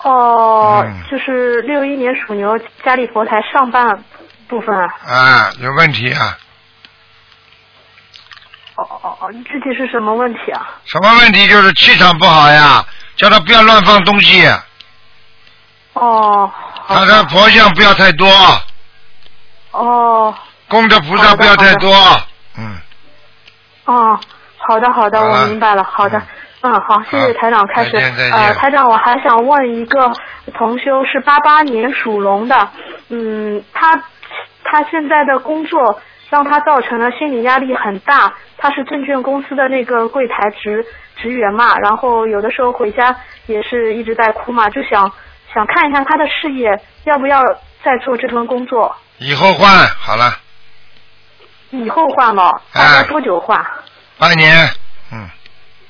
[0.00, 4.04] 哦，嗯就是六一年属牛家里佛台上半
[4.46, 4.94] 部分啊。
[5.06, 6.38] 啊，有问题啊？
[8.76, 10.68] 哦哦哦，具体是什么问题啊？
[10.84, 11.48] 什么问题？
[11.48, 12.84] 就是气场不好呀，
[13.16, 14.46] 叫他不要乱放东西，
[15.94, 16.52] 哦
[16.86, 18.28] 他的佛像不要太多，
[19.70, 20.34] 哦
[20.68, 22.20] 供的菩萨不要太多。
[22.58, 22.76] 嗯，
[23.86, 24.20] 哦，
[24.68, 25.84] 好的好的，好我明白了。
[25.84, 26.20] 好的，
[26.62, 27.66] 嗯，好，谢谢台长。
[27.68, 27.96] 开始
[28.32, 30.12] 呃，台长，我还想问一个
[30.54, 32.68] 同修是八八年属龙的，
[33.08, 34.02] 嗯，他
[34.64, 36.00] 他现在的工作
[36.30, 38.34] 让他造成了心理压力很大。
[38.58, 43.14] 他是证券公司的那个柜台职职员嘛，然后有的时候回家
[43.46, 45.12] 也是一直在哭嘛，就想
[45.54, 47.44] 想看一下他的事业要不要
[47.84, 49.68] 再做这份工作，以后换
[50.00, 50.32] 好了，
[51.70, 53.64] 以后换了，大哎概多久换？
[54.18, 54.68] 半年，
[55.12, 55.28] 嗯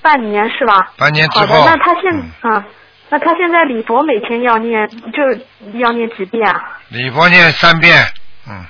[0.03, 0.93] 半年是吧？
[0.97, 2.13] 半年之好的，后，那他现
[2.43, 2.65] 嗯，
[3.09, 5.23] 那他现在礼佛每天要念，就
[5.79, 6.79] 要念几遍啊？
[6.89, 8.05] 礼佛念三遍，
[8.49, 8.65] 嗯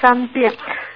[0.00, 0.52] 三遍。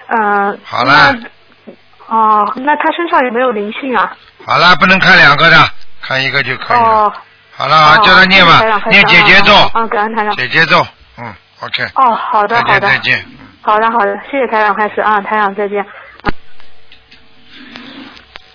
[0.07, 1.13] 嗯、好了。
[1.13, 1.75] 那
[2.07, 4.11] 哦，那他身上有没有灵性啊？
[4.45, 5.57] 好了，不能看两个的，
[6.01, 6.83] 看一个就可以了。
[6.83, 7.13] 哦。
[7.55, 10.35] 好了，好，叫他念吧，念姐姐咒，啊，感恩台长。
[10.35, 10.85] 姐姐咒，
[11.17, 11.83] 嗯，OK。
[11.95, 12.87] 哦，好的，好的。
[12.89, 13.23] 再见。
[13.61, 15.85] 好的，好的，谢谢台长开始啊，台长再见。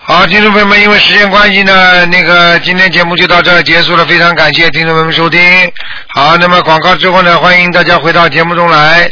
[0.08, 5.40] 好，听众朋友们，因为时间关系呢，那个今天节目就到这儿结束了，非常感谢听众朋友们收听。
[6.14, 9.10] 好，那么广告之后呢，欢迎大家回到节目中来。